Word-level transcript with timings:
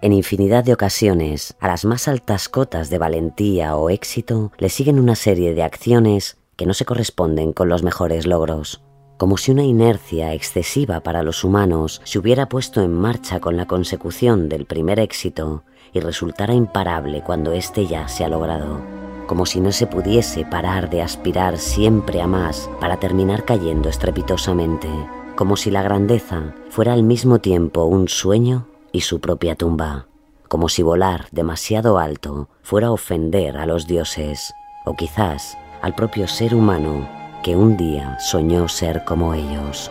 En 0.00 0.12
infinidad 0.12 0.62
de 0.62 0.72
ocasiones, 0.72 1.56
a 1.58 1.66
las 1.66 1.84
más 1.84 2.06
altas 2.06 2.48
cotas 2.48 2.88
de 2.88 2.98
valentía 2.98 3.74
o 3.76 3.90
éxito 3.90 4.52
le 4.56 4.68
siguen 4.68 5.00
una 5.00 5.16
serie 5.16 5.54
de 5.54 5.64
acciones 5.64 6.38
que 6.54 6.66
no 6.66 6.74
se 6.74 6.84
corresponden 6.84 7.52
con 7.52 7.68
los 7.68 7.82
mejores 7.82 8.24
logros, 8.24 8.80
como 9.16 9.36
si 9.36 9.50
una 9.50 9.64
inercia 9.64 10.34
excesiva 10.34 11.00
para 11.00 11.24
los 11.24 11.42
humanos 11.42 12.00
se 12.04 12.20
hubiera 12.20 12.48
puesto 12.48 12.80
en 12.80 12.92
marcha 12.92 13.40
con 13.40 13.56
la 13.56 13.66
consecución 13.66 14.48
del 14.48 14.66
primer 14.66 15.00
éxito 15.00 15.64
y 15.92 15.98
resultara 15.98 16.54
imparable 16.54 17.24
cuando 17.24 17.50
éste 17.52 17.88
ya 17.88 18.06
se 18.06 18.24
ha 18.24 18.28
logrado, 18.28 18.80
como 19.26 19.46
si 19.46 19.58
no 19.60 19.72
se 19.72 19.88
pudiese 19.88 20.44
parar 20.44 20.90
de 20.90 21.02
aspirar 21.02 21.58
siempre 21.58 22.20
a 22.20 22.28
más 22.28 22.70
para 22.80 23.00
terminar 23.00 23.44
cayendo 23.44 23.88
estrepitosamente, 23.88 24.88
como 25.34 25.56
si 25.56 25.72
la 25.72 25.82
grandeza 25.82 26.54
fuera 26.70 26.92
al 26.92 27.02
mismo 27.02 27.40
tiempo 27.40 27.84
un 27.84 28.06
sueño 28.06 28.68
y 28.92 29.02
su 29.02 29.20
propia 29.20 29.54
tumba, 29.54 30.06
como 30.48 30.68
si 30.68 30.82
volar 30.82 31.26
demasiado 31.30 31.98
alto 31.98 32.48
fuera 32.62 32.90
ofender 32.90 33.56
a 33.58 33.66
los 33.66 33.86
dioses, 33.86 34.52
o 34.84 34.94
quizás 34.94 35.56
al 35.82 35.94
propio 35.94 36.26
ser 36.26 36.54
humano 36.54 37.08
que 37.42 37.56
un 37.56 37.76
día 37.76 38.18
soñó 38.18 38.68
ser 38.68 39.04
como 39.04 39.34
ellos. 39.34 39.90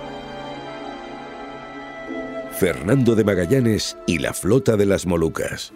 Fernando 2.51 3.15
de 3.15 3.23
Magallanes 3.23 3.97
y 4.07 4.17
la 4.17 4.33
flota 4.33 4.77
de 4.77 4.87
las 4.87 5.05
Molucas. 5.05 5.73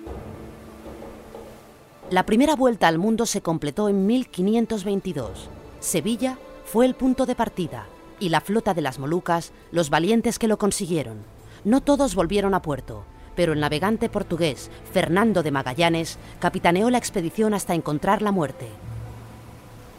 La 2.10 2.26
primera 2.26 2.56
vuelta 2.56 2.88
al 2.88 2.98
mundo 2.98 3.26
se 3.26 3.42
completó 3.42 3.88
en 3.88 4.08
1522. 4.08 5.48
Sevilla 5.80 6.38
fue 6.66 6.86
el 6.86 6.96
punto 6.96 7.26
de 7.26 7.36
partida 7.36 7.86
y 8.20 8.30
la 8.30 8.42
flota 8.42 8.74
de 8.74 8.82
las 8.82 9.00
Molucas 9.00 9.52
los 9.72 9.90
valientes 9.90 10.40
que 10.40 10.48
lo 10.48 10.58
consiguieron. 10.58 11.20
No 11.64 11.82
todos 11.82 12.16
volvieron 12.16 12.54
a 12.54 12.62
puerto, 12.62 13.04
pero 13.36 13.54
el 13.54 13.60
navegante 13.60 14.10
portugués 14.10 14.70
Fernando 14.92 15.44
de 15.44 15.52
Magallanes 15.52 16.18
capitaneó 16.40 16.90
la 16.90 16.98
expedición 16.98 17.54
hasta 17.54 17.74
encontrar 17.74 18.22
la 18.22 18.32
muerte. 18.32 18.68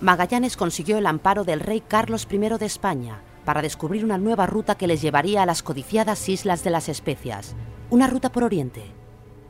Magallanes 0.01 0.57
consiguió 0.57 0.99
el 0.99 1.07
amparo 1.07 1.45
del 1.45 1.61
rey 1.61 1.81
Carlos 1.81 2.27
I 2.31 2.39
de 2.39 2.67
España 2.67 3.21
para 3.45 3.63
descubrir 3.63 4.05
una 4.05 4.19
nueva 4.19 4.47
ruta 4.47 4.75
que 4.75 4.87
les 4.87 5.01
llevaría 5.03 5.43
a 5.43 5.47
las 5.47 5.63
codiciadas 5.63 6.29
Islas 6.29 6.65
de 6.65 6.71
las 6.71 6.89
Especias, 6.89 7.55
una 7.91 8.07
ruta 8.07 8.33
por 8.33 8.45
Oriente. 8.45 8.85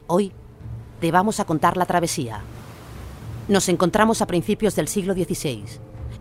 Hoy 0.07 0.33
te 1.01 1.11
vamos 1.11 1.41
a 1.41 1.45
contar 1.45 1.77
la 1.77 1.87
travesía. 1.87 2.41
Nos 3.49 3.69
encontramos 3.69 4.23
a 4.23 4.27
principios 4.27 4.77
del 4.77 4.89
siglo 4.89 5.15
XVI. 5.15 5.65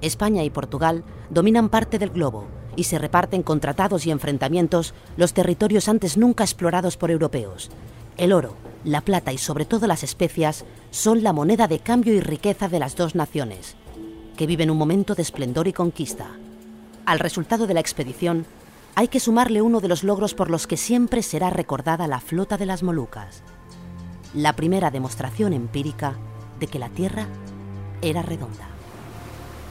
España 0.01 0.43
y 0.43 0.49
Portugal 0.49 1.03
dominan 1.29 1.69
parte 1.69 1.99
del 1.99 2.09
globo 2.09 2.60
y 2.75 2.85
se 2.85 2.97
reparten 2.97 3.43
con 3.43 3.59
tratados 3.59 4.05
y 4.05 4.11
enfrentamientos 4.11 4.93
los 5.17 5.33
territorios 5.33 5.87
antes 5.87 6.17
nunca 6.17 6.43
explorados 6.43 6.97
por 6.97 7.11
europeos. 7.11 7.69
El 8.17 8.33
oro, 8.33 8.55
la 8.83 9.01
plata 9.01 9.33
y 9.33 9.37
sobre 9.37 9.65
todo 9.65 9.87
las 9.87 10.03
especias 10.03 10.65
son 10.89 11.23
la 11.23 11.33
moneda 11.33 11.67
de 11.67 11.79
cambio 11.79 12.13
y 12.13 12.19
riqueza 12.19 12.67
de 12.67 12.79
las 12.79 12.95
dos 12.95 13.15
naciones, 13.15 13.75
que 14.37 14.47
viven 14.47 14.71
un 14.71 14.77
momento 14.77 15.15
de 15.15 15.21
esplendor 15.21 15.67
y 15.67 15.73
conquista. 15.73 16.27
Al 17.05 17.19
resultado 17.19 17.67
de 17.67 17.73
la 17.73 17.79
expedición, 17.79 18.45
hay 18.95 19.07
que 19.07 19.19
sumarle 19.19 19.61
uno 19.61 19.79
de 19.79 19.87
los 19.87 20.03
logros 20.03 20.33
por 20.33 20.49
los 20.49 20.67
que 20.67 20.77
siempre 20.77 21.21
será 21.21 21.49
recordada 21.49 22.07
la 22.07 22.19
flota 22.19 22.57
de 22.57 22.65
las 22.65 22.83
Molucas. 22.83 23.43
La 24.33 24.53
primera 24.53 24.91
demostración 24.91 25.53
empírica 25.53 26.15
de 26.59 26.67
que 26.67 26.79
la 26.79 26.89
Tierra 26.89 27.27
era 28.01 28.21
redonda. 28.21 28.70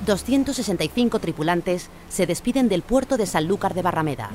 265 0.06 1.18
tripulantes 1.18 1.90
se 2.08 2.26
despiden 2.26 2.68
del 2.68 2.82
puerto 2.82 3.16
de 3.16 3.26
Sanlúcar 3.26 3.74
de 3.74 3.82
Barrameda. 3.82 4.30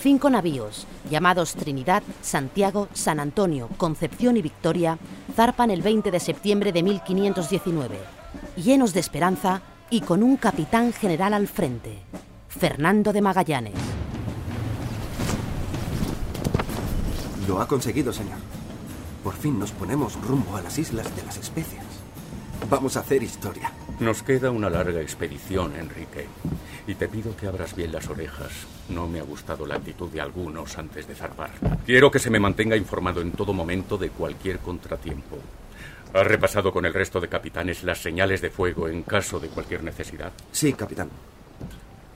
Cinco 0.00 0.28
navíos, 0.28 0.86
llamados 1.08 1.54
Trinidad, 1.54 2.02
Santiago, 2.20 2.88
San 2.94 3.20
Antonio, 3.20 3.68
Concepción 3.76 4.36
y 4.36 4.42
Victoria, 4.42 4.98
zarpan 5.34 5.70
el 5.70 5.82
20 5.82 6.10
de 6.10 6.20
septiembre 6.20 6.72
de 6.72 6.82
1519, 6.82 7.96
llenos 8.56 8.92
de 8.92 9.00
esperanza 9.00 9.62
y 9.88 10.00
con 10.00 10.22
un 10.22 10.36
capitán 10.36 10.92
general 10.92 11.32
al 11.32 11.46
frente, 11.46 11.98
Fernando 12.48 13.12
de 13.12 13.22
Magallanes. 13.22 13.74
Lo 17.46 17.60
ha 17.60 17.68
conseguido, 17.68 18.12
señor. 18.12 18.38
Por 19.22 19.34
fin 19.34 19.58
nos 19.58 19.70
ponemos 19.70 20.20
rumbo 20.20 20.56
a 20.56 20.62
las 20.62 20.78
Islas 20.78 21.14
de 21.14 21.24
las 21.24 21.36
Especias. 21.38 21.84
Vamos 22.68 22.96
a 22.96 23.00
hacer 23.00 23.22
historia. 23.22 23.72
Nos 24.00 24.22
queda 24.22 24.50
una 24.50 24.68
larga 24.68 25.00
expedición, 25.00 25.76
Enrique. 25.76 26.26
Y 26.86 26.94
te 26.94 27.08
pido 27.08 27.36
que 27.36 27.46
abras 27.46 27.74
bien 27.76 27.92
las 27.92 28.08
orejas. 28.08 28.50
No 28.88 29.06
me 29.06 29.20
ha 29.20 29.22
gustado 29.22 29.66
la 29.66 29.76
actitud 29.76 30.10
de 30.10 30.20
algunos 30.20 30.76
antes 30.76 31.06
de 31.06 31.14
zarpar. 31.14 31.50
Quiero 31.86 32.10
que 32.10 32.18
se 32.18 32.30
me 32.30 32.40
mantenga 32.40 32.76
informado 32.76 33.20
en 33.20 33.32
todo 33.32 33.52
momento 33.52 33.96
de 33.96 34.10
cualquier 34.10 34.58
contratiempo. 34.58 35.38
¿Has 36.12 36.26
repasado 36.26 36.72
con 36.72 36.84
el 36.84 36.94
resto 36.94 37.20
de 37.20 37.28
capitanes 37.28 37.82
las 37.82 37.98
señales 37.98 38.40
de 38.40 38.50
fuego 38.50 38.88
en 38.88 39.02
caso 39.02 39.40
de 39.40 39.48
cualquier 39.48 39.82
necesidad? 39.82 40.32
Sí, 40.52 40.72
capitán. 40.72 41.08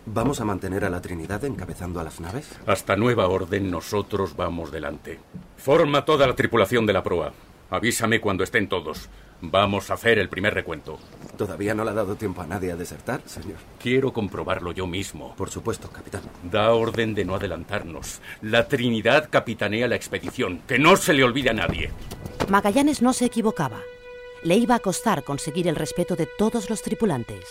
¿Vamos 0.07 0.41
a 0.41 0.45
mantener 0.45 0.85
a 0.85 0.91
la 0.91 1.01
Trinidad 1.01 1.45
encabezando 1.45 2.01
a 2.01 2.05
las 2.05 2.21
naves? 2.21 2.49
Hasta 2.67 2.97
nueva 2.97 3.29
orden, 3.29 3.71
nosotros 3.71 4.37
vamos 4.37 4.71
delante. 4.71 5.19
Forma 5.57 6.05
toda 6.05 6.27
la 6.27 6.35
tripulación 6.35 6.87
de 6.87 6.93
la 6.93 7.03
proa. 7.03 7.33
Avísame 7.71 8.21
cuando 8.21 8.45
estén 8.45 8.69
todos. 8.69 9.09
Vamos 9.41 9.91
a 9.91 9.95
hacer 9.95 10.19
el 10.19 10.29
primer 10.29 10.55
recuento. 10.55 10.99
Todavía 11.39 11.73
no 11.73 11.85
le 11.85 11.91
ha 11.93 11.95
dado 11.95 12.17
tiempo 12.17 12.43
a 12.43 12.49
nadie 12.49 12.73
a 12.73 12.77
desertar, 12.77 13.23
señor. 13.25 13.59
Quiero 13.81 14.13
comprobarlo 14.13 14.73
yo 14.73 14.89
mismo. 14.89 15.37
Por 15.37 15.51
supuesto, 15.51 15.89
capitán. 15.89 16.23
Da 16.43 16.73
orden 16.73 17.15
de 17.15 17.25
no 17.25 17.37
adelantarnos. 17.37 18.21
La 18.43 18.67
Trinidad 18.67 19.29
capitanea 19.31 19.87
la 19.87 19.95
expedición. 19.95 20.61
Que 20.67 20.81
no 20.81 20.97
se 20.97 21.13
le 21.13 21.23
olvide 21.23 21.51
a 21.51 21.53
nadie. 21.53 21.93
Magallanes 22.49 23.03
no 23.03 23.13
se 23.13 23.27
equivocaba. 23.27 23.79
Le 24.43 24.57
iba 24.57 24.75
a 24.75 24.81
costar 24.81 25.23
conseguir 25.23 25.69
el 25.69 25.77
respeto 25.77 26.17
de 26.17 26.27
todos 26.27 26.71
los 26.71 26.83
tripulantes. 26.83 27.45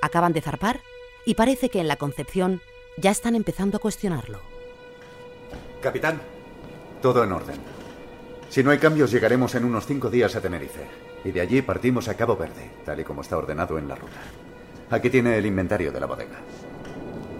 Acaban 0.00 0.32
de 0.32 0.40
zarpar 0.40 0.78
y 1.26 1.34
parece 1.34 1.70
que 1.70 1.80
en 1.80 1.88
la 1.88 1.96
Concepción 1.96 2.60
ya 2.98 3.10
están 3.10 3.34
empezando 3.34 3.78
a 3.78 3.80
cuestionarlo. 3.80 4.38
Capitán, 5.80 6.22
todo 7.02 7.24
en 7.24 7.32
orden. 7.32 7.56
Si 8.48 8.62
no 8.62 8.70
hay 8.70 8.78
cambios, 8.78 9.10
llegaremos 9.10 9.56
en 9.56 9.64
unos 9.64 9.86
cinco 9.86 10.08
días 10.08 10.36
a 10.36 10.40
Tenerife. 10.40 11.11
Y 11.24 11.30
de 11.30 11.40
allí 11.40 11.62
partimos 11.62 12.08
a 12.08 12.14
Cabo 12.14 12.36
Verde, 12.36 12.70
tal 12.84 13.00
y 13.00 13.04
como 13.04 13.20
está 13.20 13.36
ordenado 13.36 13.78
en 13.78 13.88
la 13.88 13.94
ruta. 13.94 14.20
Aquí 14.90 15.08
tiene 15.08 15.38
el 15.38 15.46
inventario 15.46 15.92
de 15.92 16.00
la 16.00 16.06
bodega. 16.06 16.38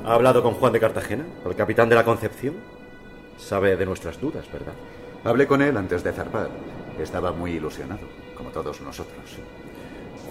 ¿Ha 0.04 0.15
hablado 0.15 0.43
con 0.43 0.54
Juan 0.54 0.72
de 0.72 0.81
Cartagena, 0.81 1.25
el 1.44 1.54
capitán 1.54 1.88
de 1.88 1.94
la 1.94 2.04
Concepción? 2.04 2.56
Sabe 3.38 3.76
de 3.76 3.87
nuestras 3.87 4.21
dudas, 4.21 4.50
¿verdad? 4.53 4.75
Hablé 5.25 5.47
con 5.47 5.62
él 5.62 5.76
antes 5.76 6.03
de 6.03 6.12
zarpar. 6.12 6.48
Estaba 6.98 7.32
muy 7.32 7.53
ilusionado, 7.53 8.01
como 8.36 8.51
todos 8.51 8.80
nosotros. 8.80 9.39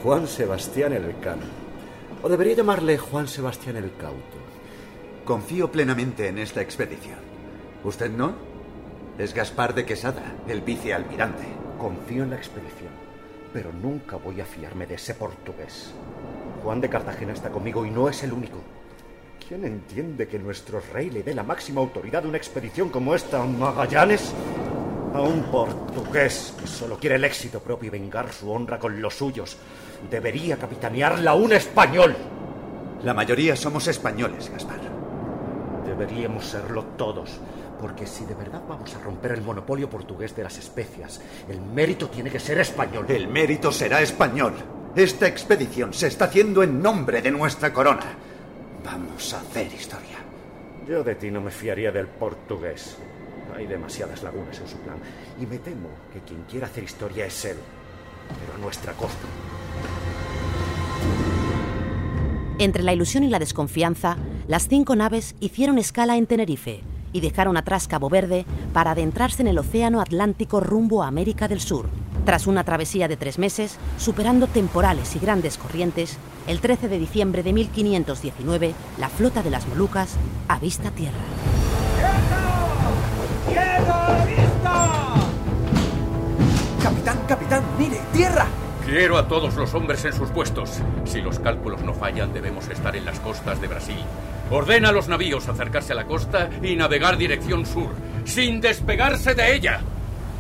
Juan 0.04 0.28
Sebastián 0.28 0.94
Elcano. 0.94 1.44
O 2.24 2.30
debería 2.30 2.56
llamarle 2.56 2.98
Juan 2.98 3.28
Sebastián 3.28 3.78
el 3.78 3.92
Cauto. 3.96 4.38
Confío 5.26 5.72
plenamente 5.72 6.28
en 6.28 6.38
esta 6.38 6.62
expedición. 6.62 7.20
¿Usted 7.84 8.12
no? 8.12 8.34
Es 9.18 9.34
Gaspar 9.34 9.74
de 9.74 9.86
Quesada, 9.86 10.36
el 10.48 10.62
vicealmirante. 10.62 11.46
Confío 11.78 12.24
en 12.24 12.32
la 12.32 12.36
expedición, 12.36 12.92
pero 13.54 13.72
nunca 13.72 14.18
voy 14.18 14.42
a 14.42 14.46
fiarme 14.46 14.86
de 14.86 14.96
ese 14.96 15.16
portugués. 15.16 15.94
Juan 16.64 16.82
de 16.82 16.90
Cartagena 16.90 17.34
está 17.34 17.50
conmigo 17.50 17.86
y 17.86 17.92
no 17.92 18.08
es 18.10 18.24
el 18.24 18.34
único. 18.34 18.58
¿Quién 19.48 19.66
entiende 19.66 20.28
que 20.28 20.40
nuestro 20.40 20.82
rey 20.94 21.10
le 21.10 21.24
dé 21.24 21.34
la 21.34 21.44
máxima 21.44 21.82
autoridad 21.82 22.24
a 22.24 22.28
una 22.28 22.38
expedición 22.38 22.90
como 22.90 23.16
esta 23.16 23.42
a 23.42 23.46
Magallanes? 23.46 24.34
A 25.14 25.22
un 25.22 25.44
portugués 25.44 26.54
que 26.58 26.68
solo 26.68 26.98
quiere 26.98 27.16
el 27.16 27.26
éxito 27.26 27.60
propio 27.60 27.88
y 27.88 27.90
vengar 27.90 28.32
su 28.32 28.50
honra 28.50 28.80
con 28.80 29.02
los 29.02 29.16
suyos. 29.16 29.58
Debería 30.10 30.58
capitanearla 30.58 31.34
un 31.34 31.52
español. 31.52 32.16
La 33.04 33.14
mayoría 33.14 33.56
somos 33.56 33.88
españoles, 33.88 34.50
Gaspar. 34.50 34.80
Deberíamos 35.86 36.46
serlo 36.46 36.86
todos, 36.96 37.42
Porque 37.82 38.06
si 38.06 38.26
de 38.26 38.36
verdad 38.36 38.62
vamos 38.70 38.94
a 38.96 39.00
romper 39.00 39.32
el 39.32 39.42
monopolio 39.42 39.90
portugués 39.90 40.36
de 40.36 40.44
las 40.44 40.56
especias, 40.60 41.20
el 41.50 41.60
mérito 41.60 42.10
tiene 42.10 42.30
que 42.30 42.40
ser 42.40 42.60
español. 42.60 43.08
El 43.10 43.28
mérito 43.28 43.72
será 43.72 44.02
español. 44.02 44.54
Esta 44.96 45.26
expedición 45.28 45.92
se 45.92 46.08
está 46.08 46.26
haciendo 46.26 46.62
en 46.62 46.80
nombre 46.80 47.24
de 47.24 47.32
nuestra 47.32 47.74
corona. 47.74 48.06
Vamos 48.86 49.34
a 49.34 49.40
hacer 49.40 49.74
historia. 49.74 50.20
Yo 50.88 51.04
de 51.04 51.16
ti 51.16 51.32
no 51.32 51.42
me 51.42 51.50
fiaría 51.50 51.92
del 51.92 52.08
portugués. 52.08 52.98
Hay 53.56 53.66
demasiadas 53.66 54.22
lagunas 54.22 54.60
en 54.60 54.68
su 54.68 54.78
plan. 54.78 54.98
Y 55.42 55.48
me 55.48 55.58
temo 55.58 55.90
que 56.14 56.20
quien 56.20 56.44
quiera 56.44 56.68
hacer 56.68 56.84
historia 56.84 57.26
es 57.26 57.46
él. 57.46 57.58
Pero 58.40 58.54
a 58.54 58.58
nuestra 58.60 58.94
costa. 58.94 59.28
Entre 62.60 62.84
la 62.84 62.94
ilusión 62.94 63.24
y 63.24 63.30
la 63.30 63.40
desconfianza, 63.40 64.18
las 64.48 64.68
cinco 64.68 64.96
naves 64.96 65.36
hicieron 65.40 65.80
escala 65.80 66.16
en 66.18 66.28
Tenerife 66.28 66.84
y 67.14 67.22
dejaron 67.22 67.58
atrás 67.58 67.88
Cabo 67.88 68.10
Verde 68.10 68.46
para 68.74 68.92
adentrarse 68.92 69.42
en 69.42 69.48
el 69.48 69.58
Océano 69.60 70.02
Atlántico 70.02 70.60
rumbo 70.60 71.04
a 71.04 71.08
América 71.08 71.48
del 71.48 71.60
Sur. 71.60 71.90
Tras 72.26 72.46
una 72.46 72.64
travesía 72.64 73.08
de 73.08 73.18
tres 73.18 73.40
meses, 73.40 73.78
superando 73.98 74.48
temporales 74.48 75.16
y 75.16 75.20
grandes 75.20 75.58
corrientes, 75.58 76.18
el 76.48 76.60
13 76.60 76.88
de 76.88 77.00
diciembre 77.00 77.44
de 77.44 77.54
1519, 77.54 78.74
la 79.00 79.10
flota 79.10 79.42
de 79.42 79.50
las 79.50 79.68
Molucas 79.68 80.16
avista 80.48 80.92
tierra. 80.92 81.18
¡Tierra 83.48 84.26
vista! 84.26 85.14
Capitán, 86.84 87.18
capitán, 87.28 87.64
mire, 87.78 88.02
tierra. 88.14 88.46
Quiero 88.86 89.18
a 89.18 89.28
todos 89.28 89.56
los 89.56 89.74
hombres 89.74 90.04
en 90.06 90.14
sus 90.14 90.30
puestos. 90.30 90.80
Si 91.06 91.22
los 91.22 91.40
cálculos 91.40 91.82
no 91.84 91.94
fallan, 91.94 92.34
debemos 92.34 92.68
estar 92.70 92.96
en 92.96 93.06
las 93.06 93.20
costas 93.20 93.62
de 93.62 93.68
Brasil. 93.68 93.98
Ordena 94.52 94.90
a 94.90 94.92
los 94.92 95.08
navíos 95.08 95.48
acercarse 95.48 95.94
a 95.94 95.96
la 95.96 96.06
costa 96.06 96.50
y 96.62 96.76
navegar 96.76 97.18
dirección 97.18 97.66
sur, 97.66 97.92
sin 98.26 98.60
despegarse 98.60 99.34
de 99.34 99.56
ella. 99.56 99.80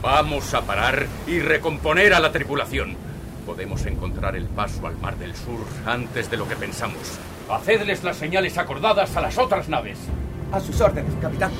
Vamos 0.01 0.53
a 0.53 0.63
parar 0.63 1.07
y 1.27 1.39
recomponer 1.39 2.13
a 2.13 2.19
la 2.19 2.33
tripulación. 2.33 2.97
Podemos 3.45 3.85
encontrar 3.85 4.35
el 4.35 4.47
paso 4.47 4.85
al 4.85 4.97
Mar 4.97 5.17
del 5.17 5.33
Sur 5.33 5.65
antes 5.85 6.29
de 6.29 6.35
lo 6.35 6.45
que 6.45 6.57
pensamos. 6.57 7.19
Hacedles 7.49 8.03
las 8.03 8.17
señales 8.17 8.57
acordadas 8.57 9.15
a 9.15 9.21
las 9.21 9.37
otras 9.37 9.69
naves. 9.69 9.97
A 10.51 10.59
sus 10.59 10.81
órdenes, 10.81 11.13
capitán. 11.21 11.51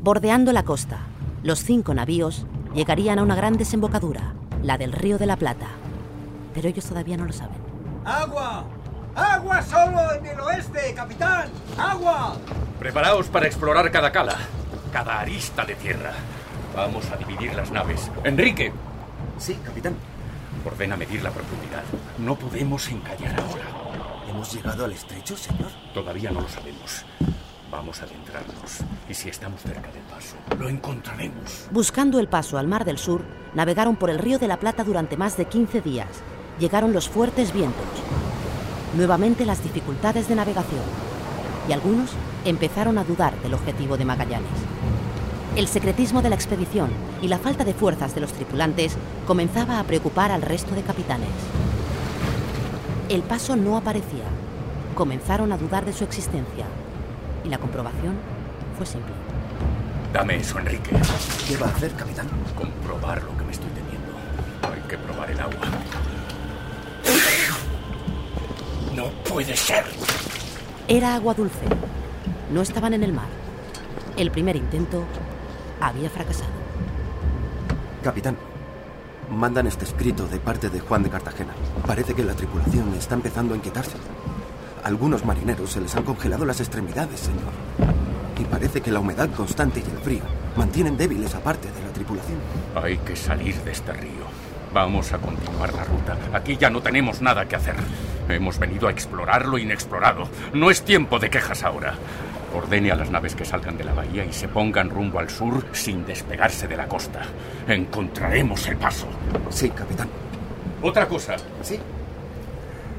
Bordeando 0.00 0.52
la 0.52 0.62
costa, 0.62 1.00
los 1.42 1.64
cinco 1.64 1.92
navíos 1.92 2.46
llegarían 2.72 3.18
a 3.18 3.24
una 3.24 3.34
gran 3.34 3.56
desembocadura, 3.56 4.34
la 4.62 4.78
del 4.78 4.92
Río 4.92 5.18
de 5.18 5.26
la 5.26 5.36
Plata. 5.36 5.70
Pero 6.54 6.68
ellos 6.68 6.84
todavía 6.84 7.16
no 7.16 7.24
lo 7.24 7.32
saben. 7.32 7.56
¡Agua! 8.04 8.64
¡Agua 9.14 9.62
solo 9.62 10.12
en 10.14 10.26
el 10.26 10.40
oeste, 10.40 10.94
capitán! 10.94 11.48
¡Agua! 11.78 12.36
Preparaos 12.78 13.28
para 13.28 13.46
explorar 13.46 13.90
cada 13.90 14.10
cala, 14.12 14.36
cada 14.92 15.20
arista 15.20 15.64
de 15.64 15.74
tierra. 15.74 16.12
Vamos 16.74 17.10
a 17.10 17.16
dividir 17.16 17.54
las 17.54 17.70
naves. 17.70 18.10
Enrique, 18.24 18.72
Sí, 19.38 19.58
capitán. 19.64 19.94
ordena 20.64 20.96
medir 20.96 21.22
la 21.22 21.30
profundidad. 21.30 21.82
No 22.18 22.36
podemos 22.36 22.88
encallar 22.88 23.34
ahora. 23.40 23.64
¿Hemos 24.28 24.52
llegado 24.54 24.84
al 24.84 24.92
estrecho, 24.92 25.36
señor? 25.36 25.70
Todavía 25.94 26.30
no 26.30 26.40
lo 26.42 26.48
sabemos. 26.48 27.04
Vamos 27.70 28.00
a 28.02 28.04
adentrarnos. 28.04 28.78
Y 29.08 29.14
si 29.14 29.28
estamos 29.28 29.60
cerca 29.62 29.90
del 29.92 30.02
paso, 30.02 30.36
lo 30.58 30.68
encontraremos. 30.68 31.66
Buscando 31.70 32.18
el 32.20 32.28
paso 32.28 32.58
al 32.58 32.66
Mar 32.68 32.84
del 32.84 32.98
Sur, 32.98 33.22
navegaron 33.54 33.96
por 33.96 34.10
el 34.10 34.18
Río 34.18 34.38
de 34.38 34.48
la 34.48 34.58
Plata 34.58 34.84
durante 34.84 35.16
más 35.16 35.36
de 35.36 35.46
15 35.46 35.80
días. 35.80 36.08
Llegaron 36.60 36.92
los 36.92 37.08
fuertes 37.08 37.54
vientos. 37.54 37.86
Nuevamente 38.94 39.46
las 39.46 39.62
dificultades 39.62 40.28
de 40.28 40.34
navegación. 40.34 40.82
Y 41.66 41.72
algunos 41.72 42.10
empezaron 42.44 42.98
a 42.98 43.04
dudar 43.04 43.34
del 43.40 43.54
objetivo 43.54 43.96
de 43.96 44.04
Magallanes. 44.04 44.50
El 45.56 45.66
secretismo 45.68 46.20
de 46.20 46.28
la 46.28 46.34
expedición 46.34 46.90
y 47.22 47.28
la 47.28 47.38
falta 47.38 47.64
de 47.64 47.72
fuerzas 47.72 48.14
de 48.14 48.20
los 48.20 48.32
tripulantes 48.34 48.96
comenzaba 49.26 49.80
a 49.80 49.84
preocupar 49.84 50.30
al 50.30 50.42
resto 50.42 50.74
de 50.74 50.82
capitanes. 50.82 51.30
El 53.08 53.22
paso 53.22 53.56
no 53.56 53.78
aparecía. 53.78 54.24
Comenzaron 54.94 55.52
a 55.52 55.56
dudar 55.56 55.86
de 55.86 55.94
su 55.94 56.04
existencia. 56.04 56.66
Y 57.42 57.48
la 57.48 57.56
comprobación 57.56 58.16
fue 58.76 58.84
simple. 58.84 59.14
Dame 60.12 60.36
eso, 60.36 60.58
Enrique. 60.58 60.90
¿Qué 61.48 61.56
va 61.56 61.68
a 61.68 61.70
hacer, 61.70 61.92
capitán? 61.94 62.28
Comprobar 62.54 63.22
lo 63.22 63.34
que 63.38 63.44
me 63.44 63.52
estoy 63.52 63.70
temiendo. 63.70 64.12
Hay 64.70 64.88
que 64.88 64.98
probar 64.98 65.30
el 65.30 65.40
agua. 65.40 65.54
Puede 69.40 69.56
ser. 69.56 69.84
Era 70.86 71.14
agua 71.14 71.32
dulce. 71.32 71.64
No 72.52 72.60
estaban 72.60 72.92
en 72.92 73.02
el 73.02 73.14
mar. 73.14 73.28
El 74.18 74.30
primer 74.30 74.54
intento 74.54 75.04
había 75.80 76.10
fracasado. 76.10 76.50
Capitán, 78.02 78.36
mandan 79.30 79.66
este 79.66 79.86
escrito 79.86 80.26
de 80.26 80.38
parte 80.38 80.68
de 80.68 80.80
Juan 80.80 81.02
de 81.02 81.08
Cartagena. 81.08 81.54
Parece 81.86 82.12
que 82.12 82.22
la 82.22 82.34
tripulación 82.34 82.92
está 82.94 83.14
empezando 83.14 83.54
a 83.54 83.56
inquietarse. 83.56 83.96
A 84.84 84.88
algunos 84.88 85.24
marineros 85.24 85.70
se 85.70 85.80
les 85.80 85.94
han 85.96 86.02
congelado 86.04 86.44
las 86.44 86.60
extremidades, 86.60 87.20
señor. 87.20 87.52
Y 88.38 88.44
parece 88.44 88.82
que 88.82 88.90
la 88.90 89.00
humedad 89.00 89.30
constante 89.30 89.80
y 89.80 89.90
el 89.90 89.98
frío 90.02 90.22
mantienen 90.54 90.98
débiles 90.98 91.34
a 91.34 91.40
parte 91.40 91.68
de 91.72 91.82
la 91.82 91.92
tripulación. 91.94 92.38
Hay 92.74 92.98
que 92.98 93.16
salir 93.16 93.54
de 93.62 93.72
este 93.72 93.92
río. 93.92 94.39
Vamos 94.72 95.12
a 95.12 95.18
continuar 95.18 95.74
la 95.74 95.84
ruta. 95.84 96.16
Aquí 96.32 96.56
ya 96.56 96.70
no 96.70 96.80
tenemos 96.80 97.20
nada 97.20 97.46
que 97.46 97.56
hacer. 97.56 97.74
Hemos 98.28 98.58
venido 98.58 98.86
a 98.86 98.92
explorar 98.92 99.46
lo 99.46 99.58
inexplorado. 99.58 100.28
No 100.52 100.70
es 100.70 100.82
tiempo 100.82 101.18
de 101.18 101.28
quejas 101.28 101.64
ahora. 101.64 101.94
Ordene 102.54 102.92
a 102.92 102.96
las 102.96 103.10
naves 103.10 103.34
que 103.34 103.44
salgan 103.44 103.76
de 103.76 103.84
la 103.84 103.94
bahía 103.94 104.24
y 104.24 104.32
se 104.32 104.46
pongan 104.46 104.90
rumbo 104.90 105.18
al 105.18 105.28
sur 105.28 105.66
sin 105.72 106.06
despegarse 106.06 106.68
de 106.68 106.76
la 106.76 106.86
costa. 106.86 107.22
Encontraremos 107.66 108.66
el 108.68 108.76
paso. 108.76 109.08
Sí, 109.50 109.70
capitán. 109.70 110.08
Otra 110.82 111.06
cosa. 111.08 111.36
Sí. 111.62 111.78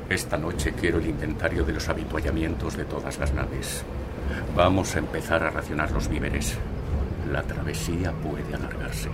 Esta 0.09 0.37
noche 0.37 0.73
quiero 0.73 0.99
el 0.99 1.07
inventario 1.07 1.63
de 1.63 1.71
los 1.71 1.87
habituallamientos 1.87 2.75
de 2.75 2.83
todas 2.83 3.17
las 3.17 3.33
naves. 3.33 3.83
Vamos 4.55 4.95
a 4.95 4.99
empezar 4.99 5.41
a 5.43 5.49
racionar 5.49 5.91
los 5.91 6.09
víveres. 6.09 6.57
La 7.31 7.43
travesía 7.43 8.11
puede 8.11 8.53
alargarse. 8.53 9.09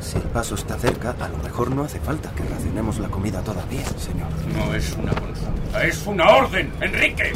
Si 0.00 0.16
el 0.16 0.24
paso 0.24 0.56
está 0.56 0.76
cerca, 0.76 1.14
a 1.20 1.28
lo 1.28 1.38
mejor 1.38 1.70
no 1.74 1.84
hace 1.84 2.00
falta 2.00 2.30
que 2.34 2.42
racionemos 2.42 2.98
la 2.98 3.08
comida 3.08 3.40
todavía, 3.40 3.84
señor. 3.96 4.28
No 4.54 4.74
es 4.74 4.92
una 4.96 5.12
consulta, 5.12 5.84
es 5.84 6.06
una 6.06 6.28
orden, 6.28 6.72
Enrique. 6.80 7.32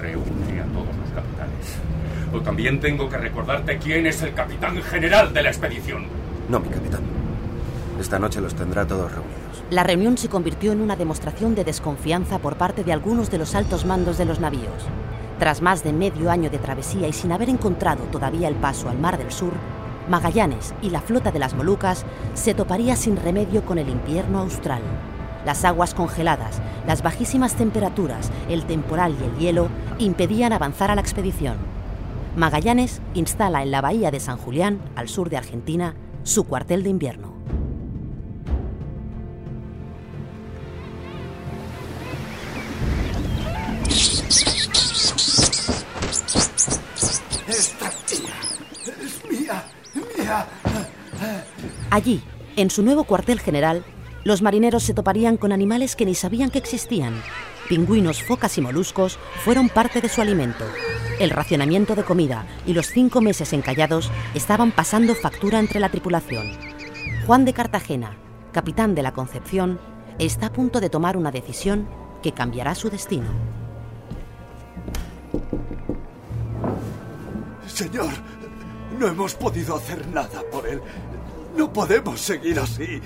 Reúne 0.00 0.60
a 0.60 0.64
todos 0.66 0.96
los 0.96 1.10
capitanes. 1.14 1.76
O 2.32 2.40
también 2.40 2.80
tengo 2.80 3.08
que 3.08 3.16
recordarte 3.16 3.78
quién 3.78 4.06
es 4.06 4.22
el 4.22 4.32
capitán 4.34 4.80
general 4.82 5.32
de 5.32 5.42
la 5.42 5.48
expedición. 5.50 6.06
No, 6.48 6.60
mi 6.60 6.68
capitán. 6.68 7.00
Esta 8.00 8.18
noche 8.18 8.40
los 8.40 8.54
tendrá 8.54 8.86
todos 8.86 9.10
reunidos. 9.10 9.64
La 9.70 9.82
reunión 9.82 10.18
se 10.18 10.28
convirtió 10.28 10.72
en 10.72 10.80
una 10.80 10.96
demostración 10.96 11.54
de 11.54 11.64
desconfianza 11.64 12.38
por 12.38 12.56
parte 12.56 12.84
de 12.84 12.92
algunos 12.92 13.30
de 13.30 13.38
los 13.38 13.54
altos 13.54 13.84
mandos 13.84 14.18
de 14.18 14.24
los 14.24 14.40
navíos. 14.40 14.86
Tras 15.38 15.62
más 15.62 15.82
de 15.82 15.92
medio 15.92 16.30
año 16.30 16.50
de 16.50 16.58
travesía 16.58 17.08
y 17.08 17.12
sin 17.12 17.32
haber 17.32 17.48
encontrado 17.48 18.04
todavía 18.04 18.48
el 18.48 18.54
paso 18.54 18.88
al 18.88 18.98
Mar 18.98 19.18
del 19.18 19.32
Sur, 19.32 19.52
Magallanes 20.08 20.74
y 20.82 20.90
la 20.90 21.00
flota 21.00 21.32
de 21.32 21.38
las 21.38 21.54
Molucas 21.54 22.04
se 22.34 22.52
toparía 22.52 22.94
sin 22.94 23.16
remedio 23.16 23.64
con 23.64 23.78
el 23.78 23.88
invierno 23.88 24.40
austral. 24.40 24.82
Las 25.46 25.64
aguas 25.64 25.94
congeladas, 25.94 26.60
las 26.86 27.02
bajísimas 27.02 27.54
temperaturas, 27.54 28.30
el 28.48 28.64
temporal 28.64 29.16
y 29.18 29.24
el 29.24 29.38
hielo 29.38 29.68
impedían 29.98 30.52
avanzar 30.52 30.90
a 30.90 30.94
la 30.94 31.00
expedición. 31.00 31.56
Magallanes 32.36 33.00
instala 33.14 33.62
en 33.62 33.70
la 33.70 33.80
bahía 33.80 34.10
de 34.10 34.20
San 34.20 34.36
Julián, 34.36 34.80
al 34.96 35.08
sur 35.08 35.30
de 35.30 35.36
Argentina, 35.36 35.94
su 36.22 36.44
cuartel 36.44 36.82
de 36.82 36.90
invierno. 36.90 37.32
Allí, 51.90 52.22
en 52.56 52.70
su 52.70 52.82
nuevo 52.82 53.04
cuartel 53.04 53.40
general, 53.40 53.84
los 54.24 54.42
marineros 54.42 54.82
se 54.82 54.94
toparían 54.94 55.36
con 55.36 55.52
animales 55.52 55.96
que 55.96 56.06
ni 56.06 56.14
sabían 56.14 56.50
que 56.50 56.58
existían. 56.58 57.22
Pingüinos, 57.68 58.22
focas 58.22 58.56
y 58.58 58.60
moluscos 58.60 59.18
fueron 59.44 59.68
parte 59.68 60.00
de 60.00 60.08
su 60.08 60.20
alimento. 60.20 60.64
El 61.18 61.30
racionamiento 61.30 61.94
de 61.94 62.04
comida 62.04 62.46
y 62.66 62.72
los 62.72 62.88
cinco 62.88 63.20
meses 63.20 63.52
encallados 63.52 64.10
estaban 64.34 64.72
pasando 64.72 65.14
factura 65.14 65.58
entre 65.58 65.80
la 65.80 65.88
tripulación. 65.88 66.52
Juan 67.26 67.44
de 67.44 67.52
Cartagena, 67.52 68.16
capitán 68.52 68.94
de 68.94 69.02
la 69.02 69.12
Concepción, 69.12 69.78
está 70.18 70.46
a 70.46 70.52
punto 70.52 70.80
de 70.80 70.90
tomar 70.90 71.16
una 71.16 71.30
decisión 71.30 71.88
que 72.22 72.32
cambiará 72.32 72.74
su 72.74 72.90
destino. 72.90 73.28
Señor, 77.66 78.10
no 78.98 79.06
hemos 79.08 79.34
podido 79.34 79.76
hacer 79.76 80.06
nada 80.08 80.42
por 80.50 80.66
él. 80.66 80.80
No 81.56 81.72
podemos 81.72 82.20
seguir 82.20 82.58
así. 82.58 83.00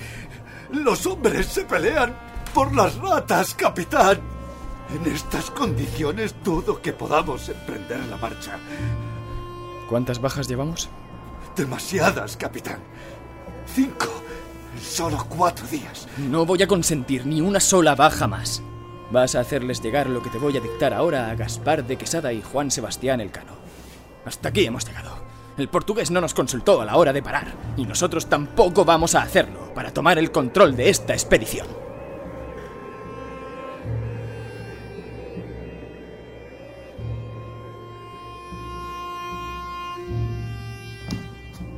Los 0.71 1.07
hombres 1.07 1.47
se 1.47 1.65
pelean 1.65 2.15
por 2.55 2.75
las 2.75 2.97
ratas, 2.97 3.55
capitán. 3.55 4.21
En 4.95 5.13
estas 5.13 5.51
condiciones 5.51 6.35
dudo 6.43 6.81
que 6.81 6.93
podamos 6.93 7.49
emprender 7.49 8.01
la 8.07 8.17
marcha. 8.17 8.59
¿Cuántas 9.89 10.21
bajas 10.21 10.49
llevamos? 10.49 10.89
Demasiadas, 11.57 12.37
capitán. 12.37 12.81
Cinco. 13.75 14.07
En 14.75 14.83
solo 14.83 15.27
cuatro 15.29 15.67
días. 15.67 16.07
No 16.17 16.47
voy 16.47 16.63
a 16.63 16.67
consentir 16.67 17.27
ni 17.27 17.41
una 17.41 17.61
sola 17.61 17.95
baja 17.95 18.27
más. 18.27 18.63
Vas 19.11 19.35
a 19.35 19.41
hacerles 19.41 19.83
llegar 19.83 20.09
lo 20.09 20.23
que 20.23 20.31
te 20.31 20.39
voy 20.39 20.57
a 20.57 20.61
dictar 20.61 20.93
ahora 20.93 21.31
a 21.31 21.35
Gaspar 21.35 21.87
de 21.87 21.97
Quesada 21.97 22.33
y 22.33 22.43
Juan 22.43 22.71
Sebastián 22.71 23.21
Elcano. 23.21 23.53
Hasta 24.25 24.51
aquí 24.51 24.67
hemos 24.67 24.87
llegado. 24.87 25.18
El 25.59 25.69
portugués 25.69 26.13
no 26.13 26.21
nos 26.21 26.35
consultó 26.35 26.81
a 26.81 26.85
la 26.85 26.97
hora 26.97 27.13
de 27.13 27.21
parar, 27.21 27.53
y 27.77 27.85
nosotros 27.85 28.27
tampoco 28.29 28.85
vamos 28.85 29.17
a 29.17 29.23
hacerlo 29.23 29.75
para 29.75 29.93
tomar 29.93 30.17
el 30.17 30.31
control 30.31 30.77
de 30.77 30.89
esta 30.89 31.15
expedición. 31.15 31.67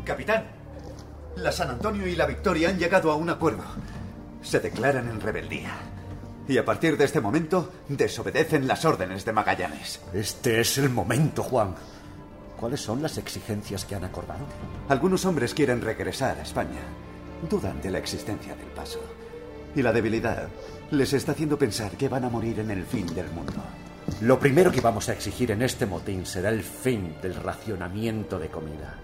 Capitán, 0.05 0.45
la 1.37 1.51
San 1.51 1.71
Antonio 1.71 2.07
y 2.07 2.15
la 2.17 2.27
Victoria 2.27 2.69
han 2.69 2.79
llegado 2.79 3.11
a 3.11 3.15
un 3.15 3.31
acuerdo. 3.31 3.65
Se 4.43 4.61
declaran 4.61 5.09
en 5.09 5.23
rebeldía. 5.23 5.71
Y 6.47 6.59
a 6.59 6.67
partir 6.67 6.99
de 6.99 7.07
este 7.07 7.23
momento, 7.23 7.73
desobedecen 7.89 8.69
las 8.69 8.85
órdenes 8.85 9.25
de 9.25 9.33
Magallanes. 9.33 10.01
Este 10.13 10.61
es 10.61 10.77
el 10.77 10.91
momento, 10.91 11.43
Juan. 11.43 11.77
¿Cuáles 12.61 12.83
son 12.83 13.01
las 13.01 13.17
exigencias 13.17 13.87
que 13.87 13.95
han 13.95 14.05
acordado? 14.05 14.45
Algunos 14.91 15.25
hombres 15.25 15.55
quieren 15.55 15.81
regresar 15.81 16.39
a 16.39 16.43
España. 16.43 16.83
Dudan 17.49 17.81
de 17.81 17.91
la 17.91 17.97
existencia 17.97 18.55
del 18.55 18.67
paso. 18.67 19.01
Y 19.75 19.81
la 19.81 19.95
debilidad 19.95 20.47
les 20.91 21.15
está 21.15 21.33
haciendo 21.33 21.57
pensar 21.57 21.93
que 21.93 22.11
van 22.11 22.25
a 22.27 22.29
morir 22.29 22.61
en 22.61 22.71
el 22.71 22.85
fin 22.85 23.07
del 23.15 23.31
mundo. 23.31 23.55
Lo 24.21 24.39
primero 24.39 24.71
que 24.71 24.83
vamos 24.83 25.09
a 25.09 25.15
exigir 25.15 25.53
en 25.53 25.63
este 25.63 25.87
motín 25.87 26.27
será 26.27 26.51
el 26.51 26.63
fin 26.63 27.15
del 27.23 27.35
racionamiento 27.35 28.39
de 28.39 28.49
comida. 28.49 28.99